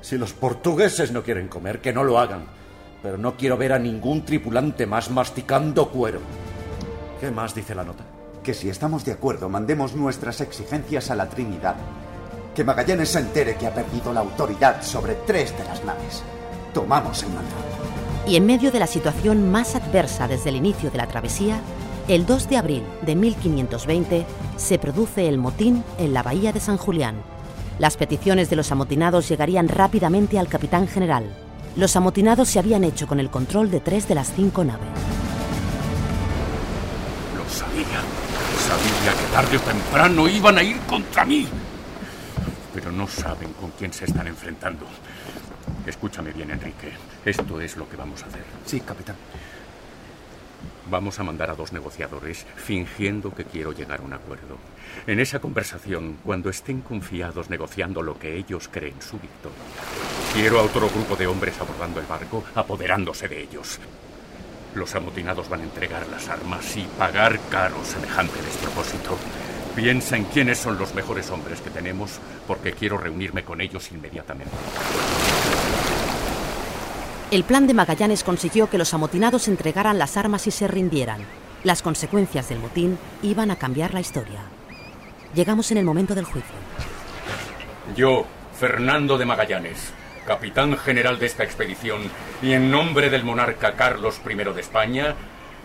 Si 0.00 0.18
los 0.18 0.32
portugueses 0.32 1.12
no 1.12 1.22
quieren 1.22 1.46
comer, 1.46 1.80
que 1.80 1.92
no 1.92 2.02
lo 2.02 2.18
hagan. 2.18 2.46
Pero 3.00 3.16
no 3.16 3.36
quiero 3.36 3.56
ver 3.56 3.74
a 3.74 3.78
ningún 3.78 4.24
tripulante 4.24 4.86
más 4.86 5.08
masticando 5.08 5.88
cuero. 5.90 6.18
¿Qué 7.20 7.30
más 7.30 7.54
dice 7.54 7.76
la 7.76 7.84
nota? 7.84 8.04
Que 8.42 8.54
si 8.54 8.68
estamos 8.68 9.04
de 9.04 9.12
acuerdo, 9.12 9.48
mandemos 9.48 9.94
nuestras 9.94 10.40
exigencias 10.40 11.12
a 11.12 11.14
la 11.14 11.28
Trinidad. 11.28 11.76
Que 12.58 12.64
Magallanes 12.64 13.10
se 13.10 13.20
entere 13.20 13.54
que 13.54 13.68
ha 13.68 13.72
perdido 13.72 14.12
la 14.12 14.18
autoridad 14.18 14.82
sobre 14.82 15.14
tres 15.14 15.56
de 15.56 15.62
las 15.62 15.84
naves. 15.84 16.24
Tomamos 16.74 17.22
el 17.22 17.28
mando. 17.28 17.54
Y 18.26 18.34
en 18.34 18.46
medio 18.46 18.72
de 18.72 18.80
la 18.80 18.88
situación 18.88 19.48
más 19.48 19.76
adversa 19.76 20.26
desde 20.26 20.48
el 20.48 20.56
inicio 20.56 20.90
de 20.90 20.98
la 20.98 21.06
travesía, 21.06 21.60
el 22.08 22.26
2 22.26 22.48
de 22.48 22.56
abril 22.56 22.82
de 23.02 23.14
1520 23.14 24.26
se 24.56 24.78
produce 24.80 25.28
el 25.28 25.38
motín 25.38 25.84
en 25.98 26.12
la 26.12 26.24
bahía 26.24 26.52
de 26.52 26.58
San 26.58 26.78
Julián. 26.78 27.22
Las 27.78 27.96
peticiones 27.96 28.50
de 28.50 28.56
los 28.56 28.72
amotinados 28.72 29.28
llegarían 29.28 29.68
rápidamente 29.68 30.36
al 30.36 30.48
capitán 30.48 30.88
general. 30.88 31.32
Los 31.76 31.94
amotinados 31.94 32.48
se 32.48 32.58
habían 32.58 32.82
hecho 32.82 33.06
con 33.06 33.20
el 33.20 33.30
control 33.30 33.70
de 33.70 33.78
tres 33.78 34.08
de 34.08 34.16
las 34.16 34.32
cinco 34.34 34.64
naves. 34.64 34.88
Lo 37.36 37.48
sabía. 37.48 38.02
Sabía 38.66 39.12
que 39.12 39.32
tarde 39.32 39.56
o 39.58 39.60
temprano 39.60 40.28
iban 40.28 40.58
a 40.58 40.62
ir 40.64 40.76
contra 40.88 41.24
mí. 41.24 41.46
Pero 42.88 43.00
no 43.00 43.06
saben 43.06 43.52
con 43.52 43.70
quién 43.72 43.92
se 43.92 44.06
están 44.06 44.28
enfrentando. 44.28 44.86
Escúchame 45.86 46.32
bien, 46.32 46.50
Enrique. 46.50 46.90
Esto 47.22 47.60
es 47.60 47.76
lo 47.76 47.86
que 47.86 47.96
vamos 47.98 48.22
a 48.22 48.28
hacer. 48.28 48.44
Sí, 48.64 48.80
capitán. 48.80 49.16
Vamos 50.88 51.18
a 51.18 51.22
mandar 51.22 51.50
a 51.50 51.54
dos 51.54 51.74
negociadores 51.74 52.46
fingiendo 52.56 53.34
que 53.34 53.44
quiero 53.44 53.72
llegar 53.72 54.00
a 54.00 54.04
un 54.04 54.14
acuerdo. 54.14 54.56
En 55.06 55.20
esa 55.20 55.38
conversación, 55.38 56.16
cuando 56.24 56.48
estén 56.48 56.80
confiados 56.80 57.50
negociando 57.50 58.00
lo 58.00 58.18
que 58.18 58.38
ellos 58.38 58.70
creen 58.72 59.02
su 59.02 59.18
victoria, 59.18 59.58
quiero 60.32 60.58
a 60.58 60.62
otro 60.62 60.88
grupo 60.88 61.14
de 61.14 61.26
hombres 61.26 61.60
abordando 61.60 62.00
el 62.00 62.06
barco, 62.06 62.42
apoderándose 62.54 63.28
de 63.28 63.42
ellos. 63.42 63.80
Los 64.74 64.94
amotinados 64.94 65.46
van 65.50 65.60
a 65.60 65.64
entregar 65.64 66.06
las 66.08 66.26
armas 66.30 66.74
y 66.74 66.84
pagar 66.96 67.38
caro 67.50 67.84
semejante 67.84 68.40
despropósito. 68.40 69.18
Piensa 69.78 70.16
en 70.16 70.24
quiénes 70.24 70.58
son 70.58 70.76
los 70.76 70.92
mejores 70.96 71.30
hombres 71.30 71.60
que 71.60 71.70
tenemos, 71.70 72.18
porque 72.48 72.72
quiero 72.72 72.98
reunirme 72.98 73.44
con 73.44 73.60
ellos 73.60 73.92
inmediatamente. 73.92 74.50
El 77.30 77.44
plan 77.44 77.68
de 77.68 77.74
Magallanes 77.74 78.24
consiguió 78.24 78.68
que 78.68 78.76
los 78.76 78.92
amotinados 78.92 79.46
entregaran 79.46 79.96
las 79.96 80.16
armas 80.16 80.48
y 80.48 80.50
se 80.50 80.66
rindieran. 80.66 81.20
Las 81.62 81.82
consecuencias 81.82 82.48
del 82.48 82.58
motín 82.58 82.98
iban 83.22 83.52
a 83.52 83.56
cambiar 83.56 83.94
la 83.94 84.00
historia. 84.00 84.40
Llegamos 85.32 85.70
en 85.70 85.78
el 85.78 85.84
momento 85.84 86.16
del 86.16 86.24
juicio. 86.24 86.56
Yo, 87.96 88.26
Fernando 88.58 89.16
de 89.16 89.26
Magallanes, 89.26 89.92
capitán 90.26 90.76
general 90.76 91.20
de 91.20 91.26
esta 91.26 91.44
expedición, 91.44 92.00
y 92.42 92.52
en 92.52 92.72
nombre 92.72 93.10
del 93.10 93.22
monarca 93.22 93.74
Carlos 93.74 94.20
I 94.28 94.34
de 94.34 94.60
España, 94.60 95.14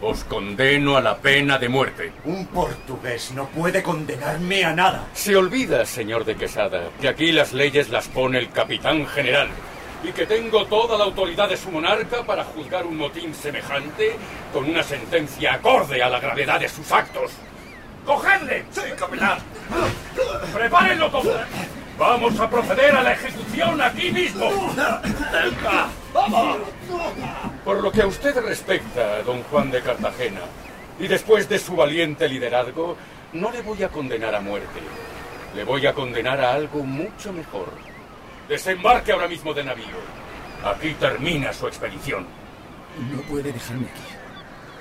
os 0.04 0.24
condeno 0.26 0.98
a 0.98 1.02
la 1.02 1.18
pena 1.18 1.58
de 1.58 1.70
muerte. 1.70 2.12
Un 2.26 2.46
portugués 2.48 3.32
no 3.34 3.48
puede 3.48 3.82
condenarme 3.82 4.66
a 4.66 4.74
nada. 4.74 5.08
Se 5.14 5.36
olvida, 5.36 5.86
señor 5.86 6.26
de 6.26 6.36
Quesada, 6.36 6.90
que 7.00 7.08
aquí 7.08 7.32
las 7.32 7.54
leyes 7.54 7.90
las 7.90 8.08
pone 8.10 8.38
el 8.40 8.52
capitán 8.52 9.08
general 9.08 9.48
y 10.04 10.12
que 10.12 10.26
tengo 10.26 10.66
toda 10.66 10.98
la 10.98 11.06
autoridad 11.06 11.48
de 11.48 11.56
su 11.56 11.72
monarca 11.72 12.24
para 12.26 12.44
juzgar 12.44 12.86
un 12.86 12.98
motín 12.98 13.34
semejante 13.34 14.18
con 14.52 14.70
una 14.70 14.84
sentencia 14.84 15.54
acorde 15.54 16.04
a 16.04 16.10
la 16.10 16.20
gravedad 16.20 16.60
de 16.60 16.68
sus 16.68 16.92
actos. 16.92 17.32
¡Cogedle! 18.06 18.66
Sí, 18.72 18.82
capitán. 18.98 19.38
¡Prepárenlo 20.54 21.10
todo! 21.10 21.40
¡Vamos 21.98 22.38
a 22.40 22.50
proceder 22.50 22.94
a 22.94 23.04
la 23.04 23.14
ejecución 23.14 23.80
aquí 23.80 24.12
mismo! 24.12 24.50
¡Venga! 24.76 25.88
¡Vamos! 26.14 26.58
Por 27.64 27.82
lo 27.82 27.92
que 27.92 28.02
a 28.02 28.08
usted 28.08 28.36
respecta, 28.38 29.22
don 29.24 29.42
Juan 29.44 29.72
de 29.72 29.82
Cartagena, 29.82 30.42
y 31.00 31.08
después 31.08 31.48
de 31.48 31.60
su 31.60 31.76
valiente 31.76 32.28
liderazgo, 32.28 32.98
no 33.34 33.52
le 33.52 33.62
voy 33.62 33.82
a 33.84 33.90
condenar 33.90 34.36
a 34.36 34.42
muerte. 34.42 34.80
Le 35.56 35.64
voy 35.64 35.86
a 35.86 35.94
condenar 35.94 36.42
a 36.42 36.54
algo 36.54 36.84
mucho 36.84 37.32
mejor. 37.32 37.72
Desembarque 38.50 39.12
ahora 39.12 39.28
mismo 39.28 39.54
de 39.54 39.64
navío. 39.64 39.98
Aquí 40.66 40.94
termina 40.94 41.54
su 41.54 41.68
expedición. 41.68 42.26
No 43.12 43.22
puede 43.22 43.52
dejarme 43.52 43.88
aquí. 43.88 44.02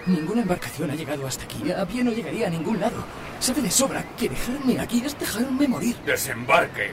Ninguna 0.07 0.43
embarcación 0.43 0.91
ha 0.91 0.95
llegado 0.95 1.27
hasta 1.27 1.45
aquí. 1.45 1.71
A 1.71 1.87
pie 1.87 2.03
no 2.03 2.11
llegaría 2.11 2.49
a 2.49 2.51
ningún 2.51 2.81
lado. 2.81 3.05
Sabe 3.39 3.63
de 3.63 3.71
sobra 3.71 4.05
que 4.17 4.29
dejarme 4.29 4.81
aquí 4.81 5.03
es 5.05 5.17
dejarme 5.19 5.69
morir. 5.69 5.97
Desembarque. 6.05 6.93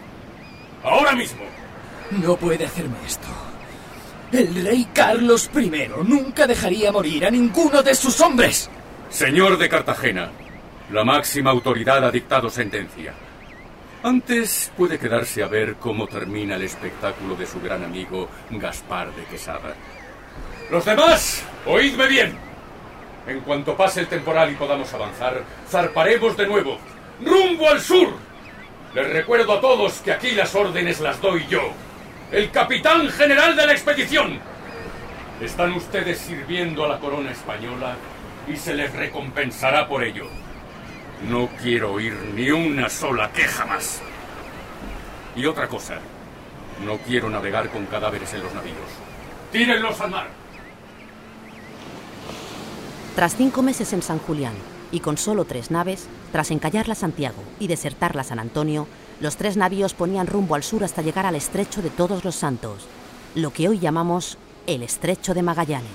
Ahora 0.83 1.13
mismo. 1.13 1.43
No 2.11 2.35
puede 2.37 2.65
hacerme 2.65 2.95
esto. 3.05 3.27
El 4.31 4.63
rey 4.63 4.87
Carlos 4.93 5.49
I 5.55 5.71
nunca 6.03 6.45
dejaría 6.45 6.91
morir 6.91 7.25
a 7.25 7.31
ninguno 7.31 7.81
de 7.81 7.95
sus 7.95 8.21
hombres. 8.21 8.69
Señor 9.09 9.57
de 9.57 9.67
Cartagena, 9.67 10.29
la 10.91 11.03
máxima 11.03 11.49
autoridad 11.49 12.05
ha 12.05 12.11
dictado 12.11 12.47
sentencia. 12.49 13.13
Antes 14.03 14.71
puede 14.77 14.99
quedarse 14.99 15.41
a 15.41 15.47
ver 15.47 15.75
cómo 15.75 16.07
termina 16.07 16.55
el 16.55 16.61
espectáculo 16.61 17.35
de 17.35 17.47
su 17.47 17.59
gran 17.59 17.83
amigo 17.83 18.29
Gaspar 18.51 19.13
de 19.15 19.23
Quesada. 19.23 19.73
Los 20.69 20.85
demás, 20.85 21.43
oídme 21.65 22.07
bien. 22.07 22.37
En 23.25 23.39
cuanto 23.41 23.75
pase 23.75 24.01
el 24.01 24.07
temporal 24.07 24.51
y 24.51 24.55
podamos 24.55 24.93
avanzar, 24.93 25.43
zarparemos 25.67 26.37
de 26.37 26.47
nuevo, 26.47 26.77
rumbo 27.25 27.67
al 27.67 27.81
sur. 27.81 28.09
Les 28.93 29.11
recuerdo 29.11 29.53
a 29.53 29.61
todos 29.61 29.93
que 30.01 30.11
aquí 30.11 30.31
las 30.31 30.53
órdenes 30.53 30.99
las 30.99 31.19
doy 31.19 31.45
yo, 31.47 31.73
el 32.31 32.51
capitán 32.51 33.09
general 33.09 33.55
de 33.55 33.65
la 33.65 33.71
expedición. 33.73 34.39
Están 35.41 35.73
ustedes 35.73 36.19
sirviendo 36.19 36.85
a 36.85 36.87
la 36.87 36.99
corona 36.99 37.31
española 37.31 37.95
y 38.47 38.55
se 38.55 38.73
les 38.73 38.93
recompensará 38.93 39.87
por 39.87 40.03
ello. 40.03 40.27
No 41.27 41.49
quiero 41.61 41.93
oír 41.93 42.13
ni 42.35 42.51
una 42.51 42.89
sola 42.89 43.31
queja 43.31 43.65
más. 43.65 44.01
Y 45.35 45.45
otra 45.45 45.67
cosa, 45.67 45.95
no 46.85 46.97
quiero 46.99 47.29
navegar 47.29 47.69
con 47.69 47.85
cadáveres 47.85 48.33
en 48.33 48.43
los 48.43 48.53
navíos. 48.53 48.77
¡Tírenlos 49.51 49.99
al 50.01 50.11
mar! 50.11 50.27
Tras 53.15 53.35
cinco 53.35 53.61
meses 53.61 53.91
en 53.93 54.01
San 54.01 54.19
Julián 54.19 54.53
y 54.91 54.99
con 54.99 55.17
solo 55.17 55.45
tres 55.45 55.71
naves, 55.71 56.07
tras 56.31 56.51
encallar 56.51 56.87
la 56.87 56.95
Santiago 56.95 57.43
y 57.59 57.67
desertar 57.67 58.15
la 58.15 58.23
San 58.23 58.39
Antonio, 58.39 58.87
los 59.19 59.35
tres 59.35 59.57
navíos 59.57 59.93
ponían 59.93 60.27
rumbo 60.27 60.55
al 60.55 60.63
sur 60.63 60.83
hasta 60.83 61.01
llegar 61.01 61.25
al 61.25 61.35
estrecho 61.35 61.81
de 61.81 61.89
Todos 61.89 62.23
los 62.23 62.35
Santos, 62.35 62.87
lo 63.35 63.51
que 63.51 63.67
hoy 63.67 63.79
llamamos 63.79 64.37
el 64.65 64.83
estrecho 64.83 65.33
de 65.33 65.43
Magallanes. 65.43 65.89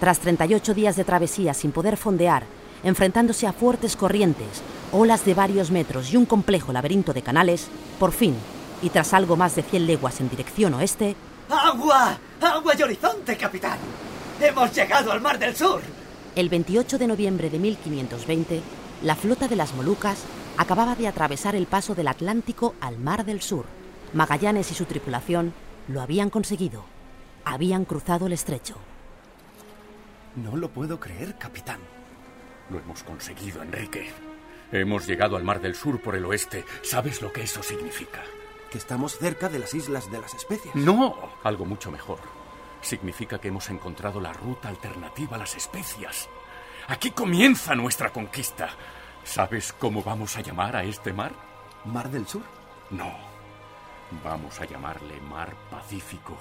Tras 0.00 0.18
38 0.18 0.74
días 0.74 0.96
de 0.96 1.04
travesía 1.04 1.54
sin 1.54 1.72
poder 1.72 1.96
fondear, 1.96 2.44
enfrentándose 2.82 3.46
a 3.46 3.52
fuertes 3.52 3.96
corrientes, 3.96 4.62
olas 4.90 5.24
de 5.24 5.34
varios 5.34 5.70
metros 5.70 6.12
y 6.12 6.16
un 6.16 6.26
complejo 6.26 6.72
laberinto 6.72 7.12
de 7.12 7.22
canales, 7.22 7.68
por 7.98 8.12
fin, 8.12 8.34
y 8.82 8.90
tras 8.90 9.14
algo 9.14 9.36
más 9.36 9.54
de 9.54 9.62
100 9.62 9.86
leguas 9.86 10.20
en 10.20 10.28
dirección 10.28 10.74
oeste, 10.74 11.16
¡Agua! 11.48 12.18
¡Agua 12.40 12.72
y 12.78 12.82
horizonte, 12.82 13.36
capitán! 13.36 13.78
¡Hemos 14.40 14.74
llegado 14.74 15.12
al 15.12 15.20
Mar 15.20 15.38
del 15.38 15.54
Sur! 15.54 15.80
El 16.34 16.48
28 16.48 16.98
de 16.98 17.06
noviembre 17.06 17.50
de 17.50 17.58
1520, 17.58 18.60
la 19.02 19.14
flota 19.14 19.48
de 19.48 19.56
las 19.56 19.74
Molucas 19.74 20.18
acababa 20.62 20.94
de 20.94 21.08
atravesar 21.08 21.54
el 21.54 21.66
paso 21.66 21.94
del 21.94 22.08
Atlántico 22.08 22.74
al 22.80 22.98
Mar 22.98 23.24
del 23.24 23.42
Sur. 23.42 23.66
Magallanes 24.14 24.70
y 24.70 24.74
su 24.74 24.84
tripulación 24.84 25.52
lo 25.88 26.00
habían 26.00 26.30
conseguido. 26.30 26.84
Habían 27.44 27.84
cruzado 27.84 28.26
el 28.26 28.32
estrecho. 28.32 28.76
No 30.36 30.56
lo 30.56 30.70
puedo 30.70 30.98
creer, 30.98 31.36
capitán. 31.36 31.80
Lo 32.70 32.78
hemos 32.78 33.02
conseguido, 33.02 33.62
Enrique. 33.62 34.10
Hemos 34.70 35.06
llegado 35.06 35.36
al 35.36 35.44
Mar 35.44 35.60
del 35.60 35.74
Sur 35.74 36.00
por 36.00 36.14
el 36.14 36.24
oeste. 36.24 36.64
¿Sabes 36.82 37.20
lo 37.20 37.32
que 37.32 37.42
eso 37.42 37.62
significa? 37.62 38.22
Que 38.70 38.78
estamos 38.78 39.18
cerca 39.18 39.48
de 39.48 39.58
las 39.58 39.74
Islas 39.74 40.10
de 40.10 40.20
las 40.20 40.32
Especias. 40.32 40.74
No, 40.74 41.16
algo 41.42 41.64
mucho 41.64 41.90
mejor. 41.90 42.20
Significa 42.80 43.38
que 43.38 43.48
hemos 43.48 43.68
encontrado 43.68 44.20
la 44.20 44.32
ruta 44.32 44.68
alternativa 44.68 45.36
a 45.36 45.40
las 45.40 45.56
especias. 45.56 46.28
Aquí 46.88 47.10
comienza 47.10 47.74
nuestra 47.74 48.12
conquista. 48.12 48.70
¿Sabes 49.24 49.72
cómo 49.72 50.02
vamos 50.02 50.36
a 50.36 50.40
llamar 50.40 50.76
a 50.76 50.84
este 50.84 51.12
mar? 51.12 51.32
¿Mar 51.84 52.10
del 52.10 52.26
Sur? 52.26 52.42
No. 52.90 53.12
Vamos 54.22 54.60
a 54.60 54.66
llamarle 54.66 55.20
Mar 55.20 55.54
Pacífico. 55.70 56.36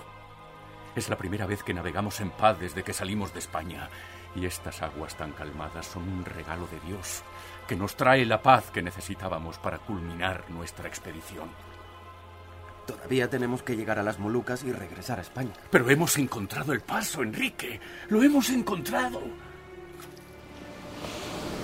Es 0.96 1.08
la 1.08 1.18
primera 1.18 1.46
vez 1.46 1.64
que 1.64 1.74
navegamos 1.74 2.20
en 2.20 2.32
paz 2.32 2.60
desde 2.60 2.84
que 2.84 2.94
salimos 2.94 3.34
de 3.34 3.40
España. 3.40 3.90
Y 4.36 4.46
estas 4.46 4.82
aguas 4.82 5.16
tan 5.16 5.32
calmadas 5.32 5.86
son 5.86 6.08
un 6.08 6.26
regalo 6.26 6.68
de 6.68 6.80
Dios 6.82 7.24
que 7.68 7.76
nos 7.76 7.96
trae 7.96 8.26
la 8.26 8.42
paz 8.42 8.72
que 8.72 8.82
necesitábamos 8.82 9.58
para 9.58 9.78
culminar 9.78 10.50
nuestra 10.50 10.88
expedición. 10.88 11.50
Todavía 12.86 13.30
tenemos 13.30 13.64
que 13.64 13.76
llegar 13.76 14.00
a 14.00 14.04
las 14.04 14.20
Molucas 14.20 14.64
y 14.64 14.72
regresar 14.74 15.20
a 15.20 15.22
España. 15.22 15.54
Pero 15.70 15.90
hemos 15.90 16.18
encontrado 16.18 16.74
el 16.74 16.82
paso, 16.82 17.22
Enrique. 17.22 17.80
Lo 18.10 18.22
hemos 18.24 18.50
encontrado. 18.50 19.22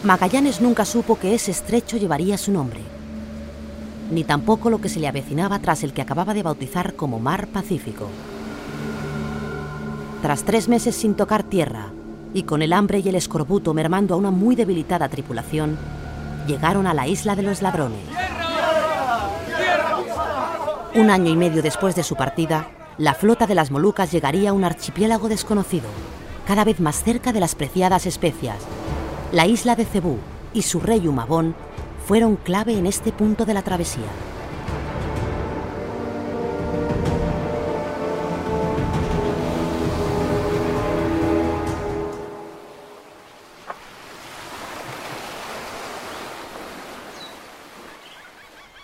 Magallanes 0.07 0.61
nunca 0.61 0.85
supo 0.85 1.19
que 1.19 1.35
ese 1.35 1.51
estrecho 1.51 1.97
llevaría 1.97 2.37
su 2.37 2.53
nombre, 2.53 2.79
ni 4.09 4.23
tampoco 4.23 4.69
lo 4.69 4.79
que 4.79 4.87
se 4.87 5.01
le 5.01 5.07
avecinaba 5.09 5.59
tras 5.59 5.83
el 5.83 5.91
que 5.91 6.01
acababa 6.01 6.33
de 6.33 6.43
bautizar 6.43 6.93
como 6.93 7.19
Mar 7.19 7.47
Pacífico. 7.47 8.07
Tras 10.21 10.45
tres 10.45 10.69
meses 10.69 10.95
sin 10.95 11.13
tocar 11.13 11.43
tierra 11.43 11.87
y 12.33 12.43
con 12.43 12.61
el 12.61 12.71
hambre 12.71 12.99
y 12.99 13.09
el 13.09 13.15
escorbuto 13.15 13.73
mermando 13.73 14.13
a 14.13 14.17
una 14.17 14.31
muy 14.31 14.55
debilitada 14.55 15.09
tripulación, 15.09 15.77
llegaron 16.47 16.87
a 16.87 16.93
la 16.93 17.05
isla 17.05 17.35
de 17.35 17.43
los 17.43 17.61
ladrones. 17.61 17.99
Un 20.95 21.09
año 21.09 21.29
y 21.29 21.35
medio 21.35 21.61
después 21.61 21.97
de 21.97 22.03
su 22.03 22.15
partida, 22.15 22.69
la 22.97 23.13
flota 23.13 23.45
de 23.45 23.55
las 23.55 23.71
Molucas 23.71 24.13
llegaría 24.13 24.51
a 24.51 24.53
un 24.53 24.63
archipiélago 24.63 25.27
desconocido, 25.27 25.89
cada 26.47 26.63
vez 26.63 26.79
más 26.79 27.03
cerca 27.03 27.33
de 27.33 27.41
las 27.41 27.55
preciadas 27.55 28.05
especias. 28.05 28.55
La 29.33 29.45
isla 29.45 29.75
de 29.75 29.83
Cebú 29.83 30.19
y 30.53 30.61
su 30.61 30.79
rey 30.79 31.05
Humabón 31.05 31.53
fueron 32.05 32.37
clave 32.37 32.77
en 32.77 32.85
este 32.85 33.11
punto 33.11 33.43
de 33.43 33.53
la 33.53 33.61
travesía. 33.61 34.05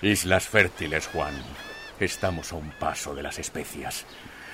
Islas 0.01 0.49
fértiles, 0.49 1.07
Juan. 1.07 1.33
Estamos 2.01 2.51
a 2.51 2.57
un 2.57 2.69
paso 2.71 3.15
de 3.15 3.23
las 3.23 3.39
especias. 3.39 4.05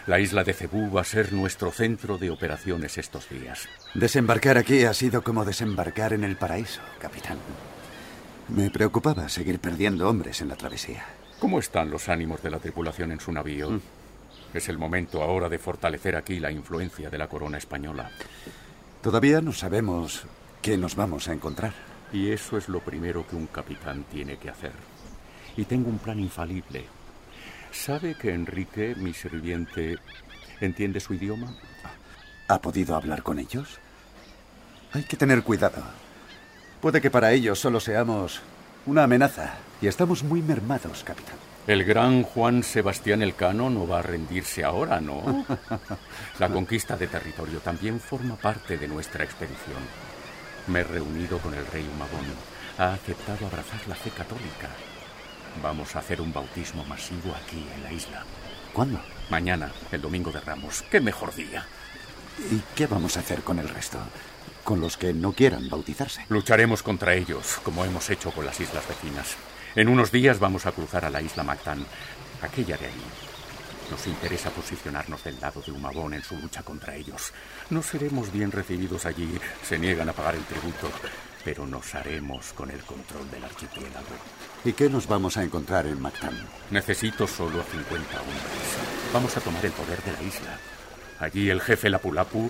La 0.09 0.19
isla 0.19 0.43
de 0.43 0.53
Cebú 0.53 0.91
va 0.91 1.01
a 1.01 1.03
ser 1.03 1.33
nuestro 1.33 1.69
centro 1.69 2.17
de 2.17 2.31
operaciones 2.31 2.97
estos 2.97 3.29
días. 3.29 3.69
Desembarcar 3.93 4.57
aquí 4.57 4.83
ha 4.85 4.93
sido 4.95 5.23
como 5.23 5.45
desembarcar 5.45 6.13
en 6.13 6.23
el 6.23 6.35
paraíso, 6.35 6.81
capitán. 6.97 7.37
Me 8.47 8.71
preocupaba 8.71 9.29
seguir 9.29 9.59
perdiendo 9.59 10.09
hombres 10.09 10.41
en 10.41 10.47
la 10.47 10.55
travesía. 10.55 11.05
¿Cómo 11.37 11.59
están 11.59 11.91
los 11.91 12.09
ánimos 12.09 12.41
de 12.41 12.49
la 12.49 12.57
tripulación 12.57 13.11
en 13.11 13.19
su 13.19 13.31
navío? 13.31 13.69
Mm. 13.69 13.81
Es 14.55 14.67
el 14.67 14.79
momento 14.79 15.21
ahora 15.21 15.47
de 15.47 15.59
fortalecer 15.59 16.15
aquí 16.15 16.39
la 16.39 16.51
influencia 16.51 17.11
de 17.11 17.17
la 17.19 17.27
corona 17.27 17.59
española. 17.59 18.09
Todavía 19.03 19.41
no 19.41 19.53
sabemos 19.53 20.23
qué 20.63 20.75
nos 20.75 20.95
vamos 20.95 21.27
a 21.27 21.33
encontrar. 21.33 21.73
Y 22.11 22.31
eso 22.31 22.57
es 22.57 22.67
lo 22.67 22.79
primero 22.79 23.27
que 23.27 23.35
un 23.35 23.45
capitán 23.45 24.05
tiene 24.11 24.37
que 24.37 24.49
hacer. 24.49 24.71
Y 25.55 25.65
tengo 25.65 25.87
un 25.87 25.99
plan 25.99 26.19
infalible. 26.19 26.98
¿Sabe 27.71 28.15
que 28.15 28.33
Enrique, 28.33 28.95
mi 28.97 29.13
sirviente, 29.13 29.97
entiende 30.59 30.99
su 30.99 31.13
idioma? 31.13 31.55
¿Ha 32.47 32.59
podido 32.59 32.95
hablar 32.95 33.23
con 33.23 33.39
ellos? 33.39 33.79
Hay 34.93 35.03
que 35.03 35.17
tener 35.17 35.43
cuidado. 35.43 35.83
Puede 36.81 37.01
que 37.01 37.11
para 37.11 37.31
ellos 37.31 37.59
solo 37.59 37.79
seamos 37.79 38.41
una 38.85 39.03
amenaza. 39.03 39.55
Y 39.81 39.87
estamos 39.87 40.23
muy 40.23 40.41
mermados, 40.41 41.03
capitán. 41.03 41.35
El 41.67 41.83
gran 41.83 42.23
Juan 42.23 42.63
Sebastián 42.63 43.21
Elcano 43.21 43.69
no 43.69 43.87
va 43.87 43.99
a 43.99 44.01
rendirse 44.01 44.63
ahora, 44.63 44.99
¿no? 44.99 45.45
La 46.39 46.49
conquista 46.49 46.97
de 46.97 47.07
territorio 47.07 47.59
también 47.59 47.99
forma 47.99 48.35
parte 48.35 48.77
de 48.77 48.87
nuestra 48.87 49.23
expedición. 49.23 49.77
Me 50.67 50.79
he 50.79 50.83
reunido 50.83 51.37
con 51.37 51.53
el 51.53 51.65
rey 51.67 51.87
Humabón. 51.93 52.25
Ha 52.77 52.93
aceptado 52.93 53.45
abrazar 53.45 53.87
la 53.87 53.95
fe 53.95 54.09
católica. 54.09 54.69
Vamos 55.61 55.95
a 55.95 55.99
hacer 55.99 56.21
un 56.21 56.31
bautismo 56.31 56.83
masivo 56.85 57.35
aquí 57.35 57.65
en 57.75 57.83
la 57.83 57.91
isla. 57.91 58.23
¿Cuándo? 58.73 59.01
Mañana, 59.29 59.71
el 59.91 60.01
domingo 60.01 60.31
de 60.31 60.39
Ramos. 60.39 60.83
¿Qué 60.89 61.01
mejor 61.01 61.35
día? 61.35 61.65
¿Y 62.51 62.61
qué 62.75 62.87
vamos 62.87 63.17
a 63.17 63.19
hacer 63.19 63.41
con 63.41 63.59
el 63.59 63.67
resto? 63.67 63.99
Con 64.63 64.79
los 64.79 64.97
que 64.97 65.13
no 65.13 65.33
quieran 65.33 65.69
bautizarse. 65.69 66.25
Lucharemos 66.29 66.83
contra 66.83 67.13
ellos, 67.13 67.59
como 67.63 67.83
hemos 67.83 68.09
hecho 68.09 68.31
con 68.31 68.45
las 68.45 68.59
islas 68.59 68.87
vecinas. 68.87 69.35
En 69.75 69.89
unos 69.89 70.11
días 70.11 70.39
vamos 70.39 70.65
a 70.65 70.71
cruzar 70.71 71.05
a 71.05 71.09
la 71.09 71.21
isla 71.21 71.43
Mactán, 71.43 71.85
aquella 72.41 72.77
de 72.77 72.87
allí. 72.87 73.03
Nos 73.91 74.05
interesa 74.07 74.51
posicionarnos 74.51 75.23
del 75.23 75.39
lado 75.39 75.61
de 75.61 75.71
Humabón 75.71 76.13
en 76.13 76.23
su 76.23 76.37
lucha 76.37 76.61
contra 76.63 76.95
ellos. 76.95 77.33
No 77.69 77.81
seremos 77.81 78.31
bien 78.31 78.51
recibidos 78.51 79.05
allí, 79.05 79.39
se 79.67 79.79
niegan 79.79 80.09
a 80.09 80.13
pagar 80.13 80.35
el 80.35 80.43
tributo, 80.45 80.91
pero 81.43 81.65
nos 81.65 81.95
haremos 81.95 82.53
con 82.53 82.69
el 82.71 82.81
control 82.81 83.29
del 83.31 83.43
archipiélago. 83.43 84.15
¿Y 84.65 84.73
qué 84.73 84.89
nos 84.89 85.07
vamos 85.07 85.37
a 85.37 85.43
encontrar 85.43 85.85
en 85.85 86.01
Mactán? 86.01 86.37
Necesito 86.71 87.27
solo 87.27 87.61
a 87.61 87.63
50 87.63 87.95
hombres. 87.95 89.13
Vamos 89.13 89.35
a 89.37 89.41
tomar 89.41 89.65
el 89.65 89.71
poder 89.71 90.01
de 90.03 90.11
la 90.11 90.21
isla. 90.21 90.59
Allí 91.19 91.49
el 91.49 91.61
jefe 91.61 91.89
Lapulapu 91.89 92.49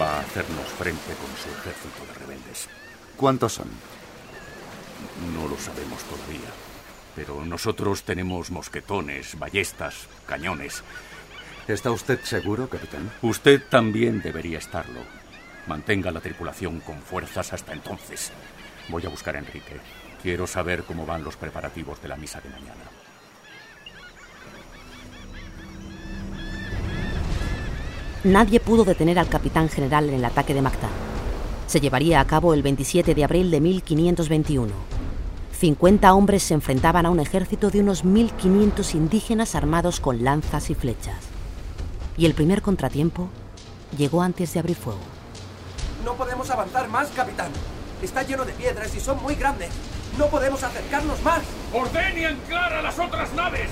va 0.00 0.16
a 0.16 0.20
hacernos 0.20 0.66
frente 0.78 1.12
con 1.14 1.30
su 1.36 1.48
ejército 1.58 2.04
de 2.06 2.18
rebeldes. 2.18 2.68
¿Cuántos 3.16 3.52
son? 3.52 3.68
No 5.34 5.48
lo 5.48 5.56
sabemos 5.58 6.02
todavía. 6.04 6.50
Pero 7.14 7.44
nosotros 7.44 8.02
tenemos 8.02 8.50
mosquetones, 8.50 9.38
ballestas, 9.38 10.08
cañones. 10.26 10.82
¿Está 11.68 11.90
usted 11.90 12.20
seguro, 12.24 12.68
capitán? 12.68 13.10
Usted 13.22 13.62
también 13.68 14.20
debería 14.20 14.58
estarlo. 14.58 15.00
Mantenga 15.66 16.10
la 16.10 16.20
tripulación 16.20 16.80
con 16.80 16.98
fuerzas 16.98 17.52
hasta 17.52 17.72
entonces. 17.72 18.32
Voy 18.88 19.04
a 19.06 19.08
buscar 19.08 19.36
a 19.36 19.38
Enrique. 19.38 19.80
Quiero 20.22 20.46
saber 20.46 20.84
cómo 20.84 21.06
van 21.06 21.24
los 21.24 21.36
preparativos 21.36 22.00
de 22.02 22.08
la 22.08 22.16
misa 22.16 22.40
de 22.40 22.50
mañana. 22.50 22.84
Nadie 28.24 28.58
pudo 28.58 28.84
detener 28.84 29.18
al 29.18 29.28
capitán 29.28 29.68
general 29.68 30.08
en 30.08 30.14
el 30.14 30.24
ataque 30.24 30.54
de 30.54 30.62
Mactán. 30.62 30.90
Se 31.66 31.80
llevaría 31.80 32.20
a 32.20 32.26
cabo 32.26 32.54
el 32.54 32.62
27 32.62 33.14
de 33.14 33.24
abril 33.24 33.50
de 33.50 33.60
1521. 33.60 34.72
50 35.58 36.14
hombres 36.14 36.42
se 36.42 36.54
enfrentaban 36.54 37.06
a 37.06 37.10
un 37.10 37.20
ejército 37.20 37.70
de 37.70 37.80
unos 37.80 38.04
1.500 38.04 38.94
indígenas 38.94 39.54
armados 39.54 40.00
con 40.00 40.24
lanzas 40.24 40.70
y 40.70 40.74
flechas. 40.74 41.16
Y 42.16 42.26
el 42.26 42.34
primer 42.34 42.62
contratiempo 42.62 43.28
llegó 43.96 44.22
antes 44.22 44.52
de 44.52 44.60
abrir 44.60 44.76
fuego. 44.76 45.13
No 46.04 46.14
podemos 46.14 46.50
avanzar 46.50 46.86
más, 46.88 47.08
capitán. 47.08 47.50
Está 48.02 48.22
lleno 48.22 48.44
de 48.44 48.52
piedras 48.52 48.94
y 48.94 49.00
son 49.00 49.22
muy 49.22 49.34
grandes. 49.36 49.70
No 50.18 50.26
podemos 50.26 50.62
acercarnos 50.62 51.22
más. 51.22 51.40
Ordene 51.72 52.20
y 52.20 52.24
anclar 52.24 52.74
a 52.74 52.82
las 52.82 52.98
otras 52.98 53.32
naves. 53.32 53.70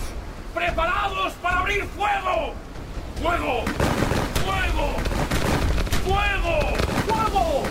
¡Preparados 0.54 1.34
para 1.42 1.58
abrir 1.60 1.84
fuego! 1.84 2.54
¡Fuego! 3.22 3.64
¡Fuego! 4.44 4.94
¡Fuego! 6.04 6.60
¡Fuego! 7.06 7.62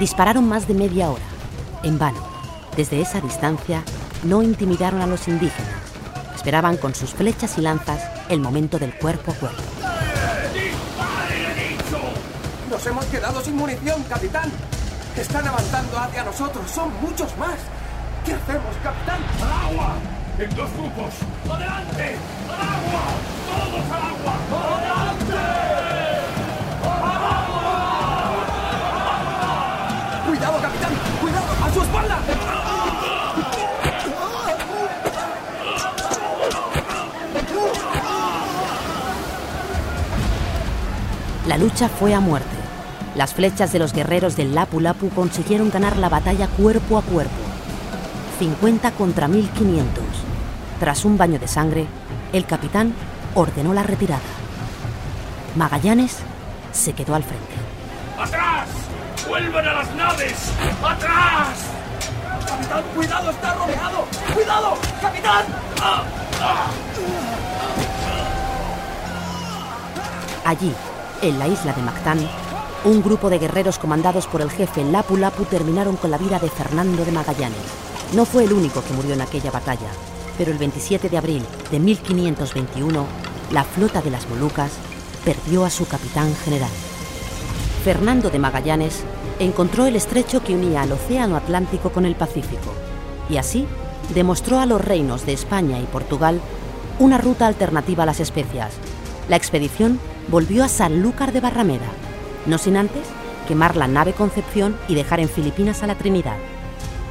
Dispararon 0.00 0.48
más 0.48 0.66
de 0.66 0.74
media 0.74 1.10
hora, 1.10 1.24
en 1.84 1.98
vano. 1.98 2.20
Desde 2.76 3.00
esa 3.00 3.20
distancia 3.20 3.84
no 4.24 4.42
intimidaron 4.42 5.02
a 5.02 5.06
los 5.06 5.28
indígenas. 5.28 5.72
Esperaban 6.34 6.76
con 6.78 6.94
sus 6.94 7.14
flechas 7.14 7.56
y 7.58 7.60
lanzas 7.60 8.02
el 8.28 8.40
momento 8.40 8.78
del 8.78 8.92
cuerpo 8.98 9.30
a 9.30 9.34
cuerpo. 9.34 9.73
Nos 12.84 12.92
hemos 12.92 13.06
quedado 13.06 13.40
sin 13.42 13.56
munición, 13.56 14.02
capitán. 14.10 14.52
Están 15.16 15.48
avanzando 15.48 15.98
hacia 15.98 16.22
nosotros. 16.22 16.70
Son 16.70 16.92
muchos 17.00 17.34
más. 17.38 17.56
¿Qué 18.26 18.34
hacemos, 18.34 18.76
capitán? 18.82 19.20
¡Al 19.42 19.72
agua! 19.72 19.94
En 20.38 20.54
dos 20.54 20.70
grupos. 20.74 21.14
¡Adelante! 21.50 22.18
¡Al 22.46 22.60
agua! 22.60 23.04
¡Todos 23.48 23.90
al 23.90 24.02
agua! 24.02 24.34
¡Adelante! 24.76 25.32
¡Al 26.84 27.04
agua! 27.16 27.72
¡Cuidado, 30.26 30.60
capitán! 30.60 30.92
¡Cuidado! 31.22 31.46
¡A 31.64 31.72
su 31.72 31.80
espalda! 31.80 32.18
La 41.46 41.56
lucha 41.56 41.88
fue 41.88 42.12
a 42.12 42.20
muerte. 42.20 42.53
Las 43.14 43.32
flechas 43.32 43.72
de 43.72 43.78
los 43.78 43.92
guerreros 43.92 44.36
del 44.36 44.54
Lapu 44.54 44.80
Lapu 44.80 45.08
consiguieron 45.10 45.70
ganar 45.70 45.96
la 45.96 46.08
batalla 46.08 46.48
cuerpo 46.48 46.98
a 46.98 47.02
cuerpo. 47.02 47.32
50 48.40 48.90
contra 48.92 49.28
1500. 49.28 50.04
Tras 50.80 51.04
un 51.04 51.16
baño 51.16 51.38
de 51.38 51.46
sangre, 51.46 51.86
el 52.32 52.44
capitán 52.44 52.92
ordenó 53.34 53.72
la 53.72 53.84
retirada. 53.84 54.20
Magallanes 55.54 56.18
se 56.72 56.92
quedó 56.92 57.14
al 57.14 57.22
frente. 57.22 57.54
¡Atrás! 58.18 58.68
¡Vuelvan 59.28 59.68
a 59.68 59.74
las 59.74 59.94
naves! 59.94 60.50
¡Atrás! 60.82 61.48
¡Capitán, 62.46 62.82
cuidado! 62.96 63.30
¡Está 63.30 63.54
rodeado! 63.54 64.04
¡Cuidado! 64.34 64.74
¡Capitán! 65.00 65.44
¡Ah! 65.80 66.02
¡Ah! 66.40 66.66
Allí, 70.44 70.74
en 71.22 71.38
la 71.38 71.48
isla 71.48 71.72
de 71.72 71.82
Mactán, 71.82 72.18
un 72.84 73.02
grupo 73.02 73.30
de 73.30 73.38
guerreros 73.38 73.78
comandados 73.78 74.26
por 74.26 74.42
el 74.42 74.50
jefe 74.50 74.84
Lapu 74.84 75.16
Lapu 75.16 75.44
terminaron 75.46 75.96
con 75.96 76.10
la 76.10 76.18
vida 76.18 76.38
de 76.38 76.50
Fernando 76.50 77.04
de 77.04 77.12
Magallanes. 77.12 77.56
No 78.12 78.26
fue 78.26 78.44
el 78.44 78.52
único 78.52 78.82
que 78.84 78.92
murió 78.92 79.14
en 79.14 79.22
aquella 79.22 79.50
batalla, 79.50 79.88
pero 80.36 80.52
el 80.52 80.58
27 80.58 81.08
de 81.08 81.16
abril 81.16 81.42
de 81.70 81.80
1521, 81.80 83.06
la 83.52 83.64
flota 83.64 84.02
de 84.02 84.10
las 84.10 84.28
Molucas 84.28 84.72
perdió 85.24 85.64
a 85.64 85.70
su 85.70 85.86
capitán 85.86 86.34
general. 86.44 86.70
Fernando 87.84 88.28
de 88.28 88.38
Magallanes 88.38 89.02
encontró 89.38 89.86
el 89.86 89.96
estrecho 89.96 90.42
que 90.42 90.54
unía 90.54 90.82
al 90.82 90.92
Océano 90.92 91.36
Atlántico 91.36 91.90
con 91.90 92.04
el 92.04 92.14
Pacífico 92.14 92.72
y 93.30 93.38
así 93.38 93.66
demostró 94.14 94.60
a 94.60 94.66
los 94.66 94.84
reinos 94.84 95.24
de 95.24 95.32
España 95.32 95.80
y 95.80 95.84
Portugal 95.84 96.38
una 96.98 97.16
ruta 97.16 97.46
alternativa 97.46 98.02
a 98.02 98.06
las 98.06 98.20
especias. 98.20 98.74
La 99.30 99.36
expedición 99.36 99.98
volvió 100.28 100.64
a 100.64 100.68
Sanlúcar 100.68 101.32
de 101.32 101.40
Barrameda, 101.40 101.88
no 102.46 102.58
sin 102.58 102.76
antes 102.76 103.06
quemar 103.46 103.76
la 103.76 103.88
nave 103.88 104.12
Concepción 104.12 104.76
y 104.88 104.94
dejar 104.94 105.20
en 105.20 105.28
Filipinas 105.28 105.82
a 105.82 105.86
la 105.86 105.96
Trinidad. 105.96 106.36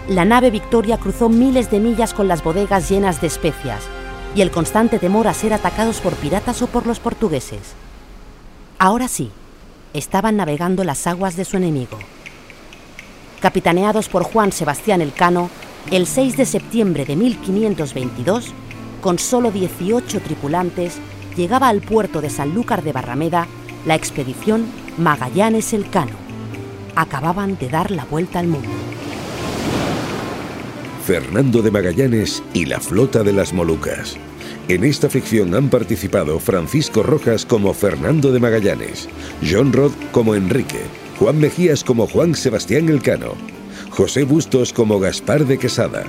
La 0.08 0.26
nave 0.26 0.52
Victoria 0.52 0.98
cruzó 0.98 1.30
miles 1.30 1.72
de 1.72 1.80
millas 1.80 2.13
con 2.13 2.28
las 2.28 2.43
bodegas 2.43 2.89
llenas 2.89 3.22
de 3.22 3.28
especias 3.28 3.84
y 4.36 4.41
el 4.41 4.52
constante 4.52 5.00
temor 5.00 5.28
a 5.28 5.34
ser 5.34 5.54
atacados 5.54 6.02
por 6.02 6.13
piratas 6.15 6.62
o 6.62 6.67
por 6.67 6.88
los 6.88 7.00
portugueses. 7.00 7.74
Ahora 8.80 9.08
sí, 9.08 9.32
estaban 9.93 10.36
navegando 10.36 10.84
las 10.84 11.08
aguas 11.08 11.36
de 11.36 11.46
su 11.46 11.58
enemigo. 11.58 12.00
Capitaneados 13.39 14.10
por 14.10 14.24
Juan 14.24 14.52
Sebastián 14.52 15.02
Elcano, 15.02 15.50
el 15.91 16.08
6 16.08 16.38
de 16.38 16.46
septiembre 16.46 17.06
de 17.06 17.15
1522, 17.15 18.54
con 19.02 19.19
solo 19.19 19.52
18 19.52 20.22
tripulantes, 20.22 20.98
llegaba 21.36 21.67
al 21.67 21.82
puerto 21.82 22.22
de 22.22 22.30
Sanlúcar 22.30 22.84
de 22.84 22.93
Barrameda 22.93 23.48
la 23.86 23.96
expedición 23.96 24.65
Magallanes 24.97 25.73
Elcano. 25.73 26.12
Acababan 26.95 27.58
de 27.58 27.67
dar 27.67 27.89
la 27.89 28.06
vuelta 28.06 28.38
al 28.38 28.47
mundo. 28.47 28.69
Fernando 31.03 31.63
de 31.63 31.71
Magallanes 31.71 32.43
y 32.53 32.65
la 32.65 32.79
flota 32.79 33.23
de 33.23 33.34
las 33.34 33.53
Molucas. 33.53 34.15
En 34.67 34.84
esta 34.84 35.10
ficción 35.10 35.56
han 35.56 35.69
participado 35.69 36.39
Francisco 36.39 37.01
Rojas 37.01 37.43
como 37.43 37.73
Fernando 37.73 38.32
de 38.32 38.39
Magallanes, 38.39 39.10
John 39.41 39.73
Rod 39.73 39.91
como 40.12 40.36
Enrique, 40.36 40.82
Juan 41.17 41.39
Mejías 41.39 41.84
como 41.84 42.06
Juan 42.06 42.36
Sebastián 42.36 42.88
Elcano, 42.88 43.34
José 43.89 44.23
Bustos 44.23 44.71
como 44.71 44.99
Gaspar 44.99 45.45
de 45.45 45.58
Quesada, 45.58 46.03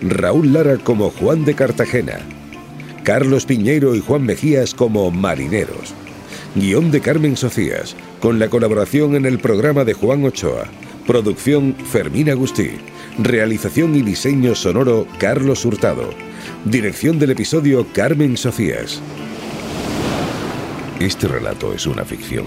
Raúl 0.00 0.52
Lara 0.52 0.78
como 0.78 1.10
Juan 1.10 1.44
de 1.44 1.54
Cartagena, 1.54 2.20
Carlos 3.02 3.46
Piñeiro 3.46 3.96
y 3.96 4.00
Juan 4.00 4.22
Mejías 4.22 4.74
como 4.74 5.10
marineros. 5.10 5.92
Guión 6.54 6.90
de 6.90 7.00
Carmen 7.00 7.36
Socias, 7.36 7.94
con 8.20 8.38
la 8.38 8.48
colaboración 8.48 9.14
en 9.14 9.26
el 9.26 9.38
programa 9.38 9.84
de 9.84 9.94
Juan 9.94 10.24
Ochoa. 10.24 10.64
Producción 11.06 11.74
Fermín 11.74 12.30
Agustí. 12.30 12.70
Realización 13.18 13.94
y 13.94 14.02
diseño 14.02 14.54
sonoro 14.54 15.06
Carlos 15.18 15.64
Hurtado. 15.64 16.10
Dirección 16.64 17.18
del 17.18 17.30
episodio 17.30 17.86
Carmen 17.92 18.36
Socias. 18.36 19.00
Este 21.00 21.28
relato 21.28 21.72
es 21.72 21.86
una 21.86 22.04
ficción. 22.04 22.46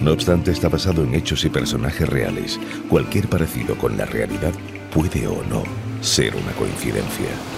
No 0.00 0.12
obstante, 0.12 0.52
está 0.52 0.68
basado 0.68 1.02
en 1.02 1.14
hechos 1.14 1.44
y 1.44 1.48
personajes 1.48 2.08
reales. 2.08 2.58
Cualquier 2.88 3.28
parecido 3.28 3.76
con 3.76 3.96
la 3.96 4.06
realidad 4.06 4.52
puede 4.94 5.26
o 5.26 5.42
no 5.50 5.64
ser 6.00 6.36
una 6.36 6.52
coincidencia. 6.52 7.57